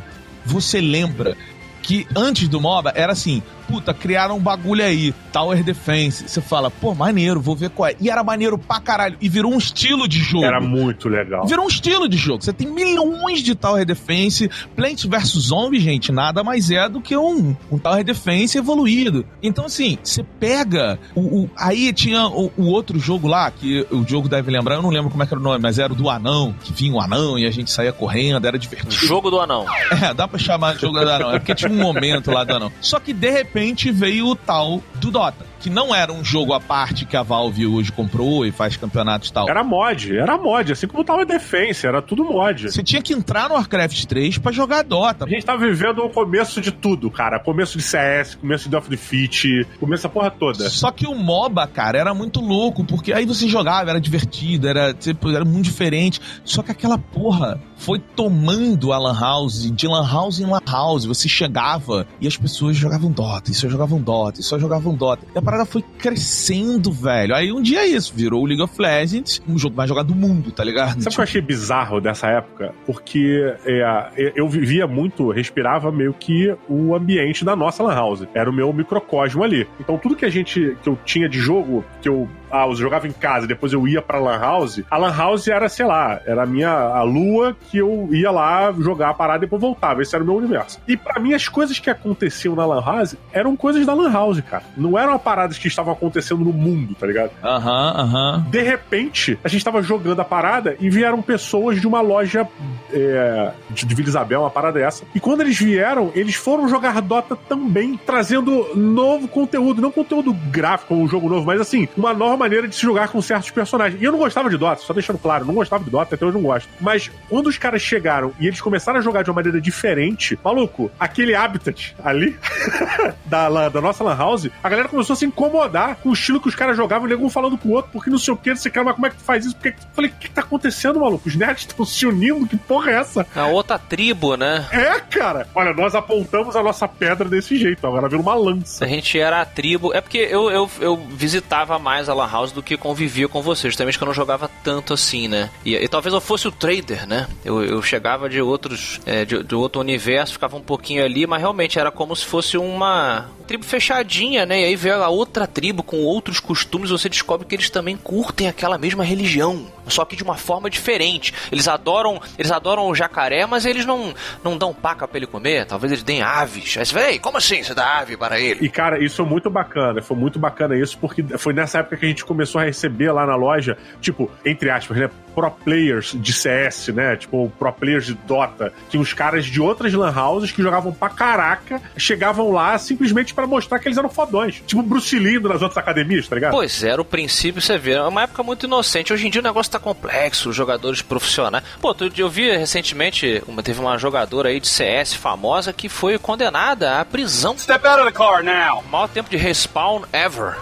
você 0.47 0.81
lembra 0.81 1.37
que 1.83 2.07
antes 2.15 2.49
do 2.49 2.61
MOBA 2.61 2.93
era 2.95 3.13
assim, 3.13 3.43
puta, 3.71 3.95
criaram 3.95 4.37
um 4.37 4.41
bagulho 4.41 4.85
aí, 4.85 5.13
Tower 5.33 5.63
Defense. 5.63 6.29
Você 6.29 6.41
fala, 6.41 6.71
pô, 6.71 6.95
maneiro, 6.95 7.41
vou 7.41 7.55
ver 7.55 7.71
qual 7.71 7.89
é. 7.89 7.95
E 8.01 8.11
era 8.11 8.23
maneiro 8.25 8.59
pra 8.59 8.81
caralho. 8.81 9.17
E 9.21 9.29
virou 9.29 9.53
um 9.55 9.59
estilo 9.59 10.09
de 10.09 10.19
jogo. 10.19 10.45
Era 10.45 10.61
muito 10.61 11.09
legal. 11.09 11.47
Virou 11.47 11.65
um 11.65 11.69
estilo 11.69 12.09
de 12.09 12.17
jogo. 12.17 12.43
Você 12.43 12.53
tem 12.53 12.67
milhões 12.67 13.43
de 13.43 13.55
Tower 13.55 13.85
Defense. 13.85 14.51
Plants 14.75 15.05
vs 15.05 15.29
Zombie, 15.49 15.79
gente, 15.81 16.11
nada 16.13 16.43
mais 16.43 16.71
é 16.71 16.89
do 16.89 17.01
que 17.01 17.17
um, 17.17 17.55
um 17.71 17.79
Tower 17.79 18.03
Defense 18.05 18.59
evoluído. 18.59 19.25
Então, 19.43 19.67
assim, 19.67 19.99
você 20.03 20.23
pega. 20.23 20.99
O, 21.15 21.43
o- 21.43 21.51
aí 21.57 21.93
tinha 21.93 22.27
o, 22.27 22.51
o 22.57 22.67
outro 22.67 22.99
jogo 22.99 23.29
lá, 23.29 23.51
que 23.51 23.87
o 23.91 24.07
jogo 24.07 24.29
deve 24.29 24.51
lembrar, 24.51 24.77
eu 24.77 24.83
não 24.83 24.91
lembro 24.91 25.11
como 25.11 25.23
é 25.23 25.27
que 25.27 25.33
era 25.33 25.41
o 25.41 25.43
nome, 25.43 25.61
mas 25.63 25.79
era 25.79 25.93
o 25.93 25.97
do 25.97 26.09
anão, 26.11 26.55
que 26.65 26.73
vinha 26.73 26.95
um 26.95 27.01
anão 27.01 27.39
e 27.39 27.47
a 27.47 27.51
gente 27.51 27.71
saía 27.71 27.93
correndo, 27.93 28.45
era 28.47 28.59
divertido. 28.59 28.93
Jogo 29.07 29.31
do 29.31 29.39
anão. 29.41 29.65
É, 30.03 30.13
dá 30.15 30.27
pra 30.27 30.39
chamar 30.39 30.75
de 30.75 30.81
jogo 30.81 30.99
do 30.99 31.09
anão. 31.09 31.33
É 31.35 31.39
porque 31.39 31.55
tinha 31.55 31.71
um 31.71 31.77
momento 31.77 32.31
lá 32.31 32.43
do 32.45 32.55
anão. 32.55 32.73
Só 32.81 32.99
que 32.99 33.13
de 33.13 33.31
repente 33.31 33.60
veio 33.93 34.27
o 34.29 34.37
tal 34.37 34.83
do 34.97 35.11
Dota. 35.11 35.50
Que 35.61 35.71
não 35.71 35.95
era 35.95 36.13
um 36.13 36.25
jogo 36.25 36.55
à 36.55 36.61
parte 36.61 37.05
que 37.05 37.17
a 37.17 37.23
Valve 37.23 37.67
hoje 37.67 37.93
comprou 37.93 38.47
e 38.47 38.51
faz 38.51 38.77
campeonatos 38.77 39.29
e 39.29 39.33
tal. 39.33 39.49
Era 39.49 39.63
mod, 39.63 40.17
era 40.17 40.37
mod, 40.39 40.73
assim 40.73 40.87
como 40.87 41.05
tava 41.05 41.25
Defense, 41.25 41.87
era 41.87 42.01
tudo 42.01 42.25
mod. 42.25 42.71
Você 42.71 42.83
tinha 42.83 43.03
que 43.03 43.13
entrar 43.13 43.49
no 43.49 43.55
Warcraft 43.55 44.05
3 44.07 44.39
pra 44.39 44.51
jogar 44.51 44.83
Dota. 44.83 45.27
A 45.27 45.29
gente 45.29 45.45
tava 45.45 45.59
vivendo 45.67 45.99
o 46.01 46.09
começo 46.11 46.61
de 46.61 46.73
tudo, 46.73 47.11
cara. 47.11 47.39
Começo 47.39 47.77
de 47.77 47.85
CS, 47.85 48.37
começo 48.37 48.69
de 48.69 48.77
Off 48.77 48.89
Defeat, 48.89 49.67
começo 49.79 50.03
da 50.05 50.09
porra 50.09 50.31
toda. 50.31 50.71
Só 50.71 50.91
que 50.91 51.07
o 51.07 51.15
MOBA, 51.15 51.67
cara, 51.67 51.99
era 51.99 52.15
muito 52.15 52.41
louco, 52.41 52.83
porque 52.85 53.13
aí 53.13 53.27
você 53.27 53.47
jogava, 53.47 53.91
era 53.91 54.01
divertido, 54.01 54.67
era, 54.67 54.95
tipo, 54.95 55.31
era 55.31 55.45
muito 55.45 55.65
diferente. 55.65 56.21
Só 56.45 56.63
que 56.63 56.73
aquela 56.73 56.97
porra 56.97 57.61
foi 57.77 57.99
tomando 57.99 58.93
a 58.93 58.99
Lan 58.99 59.19
House, 59.19 59.71
de 59.71 59.87
Lan 59.87 60.07
House 60.07 60.39
em 60.41 60.47
Lan 60.47 60.61
House. 60.67 61.05
Você 61.05 61.29
chegava 61.29 62.07
e 62.21 62.27
as 62.27 62.37
pessoas 62.37 62.77
jogavam 62.77 63.11
Dota, 63.11 63.51
e 63.51 63.55
só 63.55 63.69
jogavam 63.69 64.01
Dota, 64.01 64.41
e 64.41 64.43
só 64.43 64.59
jogavam 64.59 64.95
Dota. 64.95 65.27
E 65.35 65.39
a 65.39 65.43
parada 65.51 65.67
foi 65.67 65.83
crescendo, 65.99 66.93
velho. 66.93 67.35
Aí 67.35 67.53
um 67.53 67.61
dia 67.61 67.81
é 67.81 67.87
isso, 67.87 68.15
virou 68.15 68.43
o 68.43 68.47
League 68.47 68.63
of 68.63 68.73
Legends, 68.81 69.43
um 69.49 69.59
jogo 69.59 69.77
mais 69.77 69.89
jogado 69.89 70.07
do 70.07 70.15
mundo, 70.15 70.53
tá 70.53 70.63
ligado? 70.63 71.03
Sabe 71.03 71.09
o 71.09 71.11
que 71.11 71.21
eu 71.21 71.25
achei 71.25 71.41
bizarro 71.41 72.01
dessa 72.01 72.29
época? 72.29 72.73
Porque 72.87 73.55
é, 73.65 74.33
eu 74.37 74.49
vivia 74.49 74.87
muito, 74.87 75.31
respirava 75.31 75.91
meio 75.91 76.15
que 76.15 76.55
o 76.69 76.95
ambiente 76.95 77.45
da 77.45 77.57
nossa 77.57 77.83
Lan 77.83 77.95
House. 77.95 78.27
Era 78.33 78.49
o 78.49 78.53
meu 78.53 78.73
microcosmo 78.73 79.43
ali. 79.43 79.67
Então 79.81 79.99
tudo 79.99 80.15
que 80.15 80.25
a 80.25 80.31
gente, 80.31 80.77
que 80.83 80.89
eu 80.89 80.97
tinha 81.05 81.29
de 81.29 81.39
jogo, 81.39 81.85
que 82.01 82.09
eu 82.09 82.29
ah, 82.51 82.67
eu 82.67 82.75
jogava 82.75 83.07
em 83.07 83.13
casa 83.13 83.45
e 83.45 83.49
depois 83.49 83.73
eu 83.73 83.87
ia 83.87 84.03
pra 84.03 84.19
Lan 84.19 84.39
House, 84.39 84.83
a 84.91 84.97
Lan 84.97 85.15
House 85.15 85.49
era, 85.49 85.69
sei 85.69 85.87
lá, 85.87 86.21
era 86.27 86.43
a 86.43 86.47
minha 86.47 86.71
a 86.71 87.03
lua 87.03 87.57
que 87.69 87.79
eu 87.79 88.09
ia 88.13 88.31
lá 88.31 88.73
jogar 88.73 89.11
a 89.11 89.15
parada 89.15 89.39
e 89.39 89.47
depois 89.47 89.61
voltava. 89.61 90.03
Esse 90.03 90.15
era 90.15 90.23
o 90.23 90.27
meu 90.27 90.37
universo. 90.37 90.81
E 90.87 90.97
para 90.97 91.21
mim, 91.21 91.35
as 91.35 91.49
coisas 91.49 91.79
que 91.79 91.91
aconteciam 91.91 92.55
na 92.55 92.67
Lan 92.67 92.83
House 92.83 93.17
eram 93.33 93.57
coisas 93.57 93.87
da 93.87 93.95
Lan 93.95 94.13
House, 94.13 94.41
cara. 94.41 94.65
Não 94.77 94.99
eram 94.99 95.19
paradas 95.19 95.59
que 95.59 95.69
estavam 95.69 95.93
acontecendo 95.93 96.45
no 96.45 96.53
mundo, 96.53 96.95
tá 96.95 97.07
ligado? 97.07 97.31
Aham, 97.43 97.95
aham. 97.97 98.47
De 98.51 98.63
repente, 98.63 99.39
a 99.43 99.49
gente 99.49 99.65
tava 99.65 99.83
jogando 99.83 100.21
a 100.21 100.25
parada 100.25 100.77
e 100.81 100.91
vieram 100.91 101.23
pessoas 101.23 101.81
de 101.81 101.87
uma 101.87 102.01
loja 102.01 102.49
é, 102.93 103.53
de, 103.71 103.87
de 103.87 103.95
Vila 103.95 104.09
Isabel, 104.09 104.41
uma 104.41 104.51
parada 104.51 104.79
dessa. 104.79 105.05
E 105.15 105.21
quando 105.21 105.43
eles 105.43 105.59
vieram, 105.59 106.11
eles 106.15 106.35
foram 106.35 106.69
jogar 106.69 107.01
Dota 107.01 107.37
também, 107.37 107.99
trazendo 108.05 108.77
novo 108.77 109.29
conteúdo. 109.29 109.81
Não 109.81 109.91
conteúdo 109.91 110.33
gráfico, 110.33 110.95
um 110.95 111.09
jogo 111.09 111.29
novo, 111.29 111.47
mas 111.47 111.61
assim, 111.61 111.89
uma 111.97 112.13
nova 112.13 112.40
maneira 112.41 112.67
de 112.67 112.75
se 112.75 112.83
jogar 112.83 113.09
com 113.09 113.21
certos 113.21 113.51
personagens. 113.51 114.01
E 114.01 114.05
eu 114.05 114.13
não 114.13 114.19
gostava 114.19 114.49
de 114.49 114.57
Dota, 114.57 114.83
só 114.83 114.93
deixando 114.93 115.19
claro, 115.19 115.45
não 115.45 115.55
gostava 115.55 115.85
de 115.85 115.91
Dota, 115.91 116.15
até 116.15 116.25
hoje 116.25 116.35
não 116.35 116.43
gosto. 116.43 116.69
Mas 116.81 117.11
quando 117.29 117.47
os 117.47 117.59
caras 117.59 117.83
chegaram 117.83 118.33
e 118.41 118.47
eles 118.47 118.61
começaram 118.61 118.99
a 118.99 119.03
jogar 119.03 119.23
de 119.23 119.31
uma 119.31 119.37
maneira 119.37 119.61
diferente, 119.61 120.39
maluco, 120.43 120.91
aquele 120.99 121.35
habitat 121.35 121.95
ali 122.03 122.37
da, 123.27 123.69
da 123.69 123.81
nossa 123.81 124.03
Lan 124.03 124.17
House, 124.17 124.49
a 124.63 124.69
galera 124.69 124.89
começou 124.89 125.13
a 125.15 125.17
se 125.17 125.27
incomodar 125.27 125.97
com 125.97 126.09
o 126.09 126.13
estilo 126.13 126.41
que 126.41 126.49
os 126.49 126.55
caras 126.55 126.77
jogavam, 126.77 127.07
o 127.07 127.09
nego 127.09 127.25
um 127.25 127.31
falando 127.31 127.59
com 127.59 127.69
o 127.69 127.73
outro, 127.73 127.91
porque 127.93 128.11
não 128.11 128.19
sei 128.19 128.33
o 128.33 128.37
que, 128.37 128.55
você 128.55 128.71
quer, 128.71 128.83
mas 128.83 128.95
como 128.95 129.07
é 129.07 129.11
que 129.11 129.17
tu 129.17 129.23
faz 129.23 129.45
isso? 129.45 129.55
Porque... 129.55 129.69
Eu 129.69 129.95
falei, 129.95 130.11
o 130.11 130.15
que 130.15 130.31
tá 130.31 130.41
acontecendo, 130.41 131.01
maluco? 131.01 131.29
Os 131.29 131.37
nerds 131.37 131.67
estão 131.67 131.85
se 131.85 132.07
unindo, 132.07 132.47
que 132.47 132.57
porra 132.57 132.91
é 132.91 132.95
essa? 132.95 133.27
A 133.35 133.47
outra 133.47 133.79
tribo, 133.79 134.37
né? 134.37 134.67
É, 134.71 134.99
cara. 135.01 135.47
Olha, 135.55 135.75
nós 135.75 135.95
apontamos 135.95 136.57
a 136.57 136.63
nossa 136.63 136.89
pedra 136.89 137.29
desse 137.29 137.57
jeito, 137.57 137.87
agora 137.87 138.09
vira 138.09 138.23
uma 138.23 138.35
lança. 138.35 138.85
A 138.85 138.89
gente 138.89 139.19
era 139.19 139.41
a 139.41 139.45
tribo. 139.45 139.93
É 139.93 140.01
porque 140.01 140.19
eu, 140.19 140.51
eu, 140.51 140.71
eu 140.81 140.97
visitava 140.97 141.79
mais 141.79 142.09
a 142.09 142.15
Lan 142.15 142.30
House 142.31 142.53
do 142.53 142.63
que 142.63 142.77
convivia 142.77 143.29
com 143.29 143.43
vocês, 143.43 143.73
justamente 143.73 143.99
que 143.99 144.05
eu 144.05 144.07
não 144.07 144.15
jogava 144.15 144.51
tanto 144.63 144.93
assim, 144.93 145.29
né? 145.29 145.51
E, 145.65 145.75
e 145.75 145.89
talvez 145.89 146.15
eu 146.15 146.21
fosse 146.21 146.49
o 146.49 146.53
trader, 146.53 147.07
né? 147.07 147.29
Eu, 147.45 147.63
eu 147.63 147.83
chegava 147.83 148.29
de 148.29 148.41
outros. 148.41 149.01
É, 149.05 149.25
de, 149.25 149.43
de, 149.43 149.55
outro 149.55 149.81
universo, 149.81 150.35
ficava 150.35 150.57
um 150.57 150.63
pouquinho 150.63 151.05
ali, 151.05 151.27
mas 151.27 151.41
realmente 151.41 151.79
era 151.79 151.91
como 151.91 152.15
se 152.15 152.25
fosse 152.25 152.57
uma 152.57 153.29
tribo 153.47 153.65
fechadinha, 153.65 154.47
né? 154.47 154.63
E 154.63 154.65
aí 154.65 154.77
vê 154.77 154.91
a 154.91 155.09
outra 155.09 155.47
tribo 155.47 155.83
com 155.83 155.99
outros 156.05 156.39
costumes, 156.39 156.91
você 156.91 157.09
descobre 157.09 157.47
que 157.47 157.55
eles 157.55 157.69
também 157.69 157.97
curtem 157.97 158.49
aquela 158.49 158.79
mesma 158.79 159.03
religião, 159.03 159.67
só 159.91 160.05
que 160.05 160.17
de 160.17 160.23
uma 160.23 160.37
forma 160.37 160.71
diferente. 160.71 161.33
Eles 161.51 161.69
adoram, 161.69 162.21
eles 162.39 162.51
adoram 162.51 162.89
o 162.89 162.95
jacaré, 162.95 163.47
mas 163.47 163.67
eles 163.67 163.85
não, 163.85 164.15
não 164.43 164.57
dão 164.57 164.73
paca 164.73 165.07
pra 165.07 165.19
ele 165.19 165.27
comer. 165.27 165.67
Talvez 165.67 165.93
eles 165.93 166.05
deem 166.05 166.23
aves. 166.23 166.77
Aí 166.77 166.87
você 166.87 166.95
vê, 166.95 167.19
como 167.19 167.39
assim 167.39 167.63
você 167.63 167.75
dá 167.75 167.99
ave 167.99 168.17
para 168.17 168.41
ele? 168.41 168.65
E 168.65 168.69
cara, 168.69 169.03
isso 169.03 169.23
é 169.23 169.25
muito 169.25 169.51
bacana. 169.51 170.03
Foi 170.03 170.17
muito 170.17 170.39
bacana 170.39 170.77
isso, 170.77 170.99
porque 170.99 171.23
foi 171.39 171.53
nessa 171.53 171.79
época 171.79 171.97
que 171.97 172.07
a 172.07 172.09
gente 172.09 172.25
começou 172.25 172.61
a 172.61 172.65
receber 172.65 173.13
lá 173.13 173.27
na 173.27 173.37
loja, 173.37 173.77
tipo, 174.01 174.31
entre 174.45 174.71
aspas, 174.71 174.97
né? 174.97 175.11
Pro 175.35 175.51
players 175.51 176.13
de 176.15 176.33
CS, 176.33 176.89
né? 176.89 177.17
Tipo, 177.17 177.51
pro 177.59 177.73
players 177.73 178.07
de 178.07 178.15
Dota. 178.15 178.73
Tinha 178.89 179.01
uns 179.01 179.13
caras 179.13 179.45
de 179.47 179.61
outras 179.61 179.93
lan 179.93 180.13
houses 180.15 180.51
que 180.51 180.63
jogavam 180.63 180.93
pra 180.93 181.09
caraca, 181.09 181.81
chegavam 181.97 182.51
lá 182.51 182.77
simplesmente 182.79 183.35
para 183.35 183.47
mostrar 183.47 183.79
que 183.79 183.89
eles 183.89 183.99
eram 183.99 184.09
fodões. 184.09 184.63
Tipo 184.67 184.83
Bruce 184.83 185.19
Lee 185.19 185.39
nas 185.41 185.63
outras 185.63 185.79
academias, 185.79 186.29
tá 186.29 186.35
ligado? 186.35 186.53
Pois 186.53 186.83
era 186.83 187.01
o 187.01 187.05
princípio, 187.05 187.61
você 187.61 187.79
vê. 187.79 187.93
É 187.93 188.03
uma 188.03 188.23
época 188.23 188.43
muito 188.43 188.67
inocente. 188.67 189.13
Hoje 189.13 189.27
em 189.27 189.31
dia 189.31 189.41
o 189.41 189.45
negócio 189.45 189.71
tá 189.71 189.79
complexo, 189.81 190.53
jogadores 190.53 191.03
profissionais. 191.03 191.65
Pô, 191.81 191.95
eu 192.17 192.29
vi 192.29 192.51
recentemente, 192.57 193.43
uma, 193.47 193.63
teve 193.63 193.81
uma 193.81 193.97
jogadora 193.99 194.51
aí 194.51 194.61
de 194.61 194.69
CS 194.69 195.15
famosa 195.15 195.73
que 195.73 195.89
foi 195.89 196.19
condenada 196.19 197.01
à 197.01 197.05
prisão. 197.05 197.57
Step 197.59 197.87
out 197.87 198.01
of 198.01 198.13
the 198.13 198.17
car 198.17 198.43
now! 198.43 198.83
Maior 198.91 199.09
tempo 199.09 199.31
de 199.31 199.37
respawn 199.37 200.03
ever. 200.13 200.57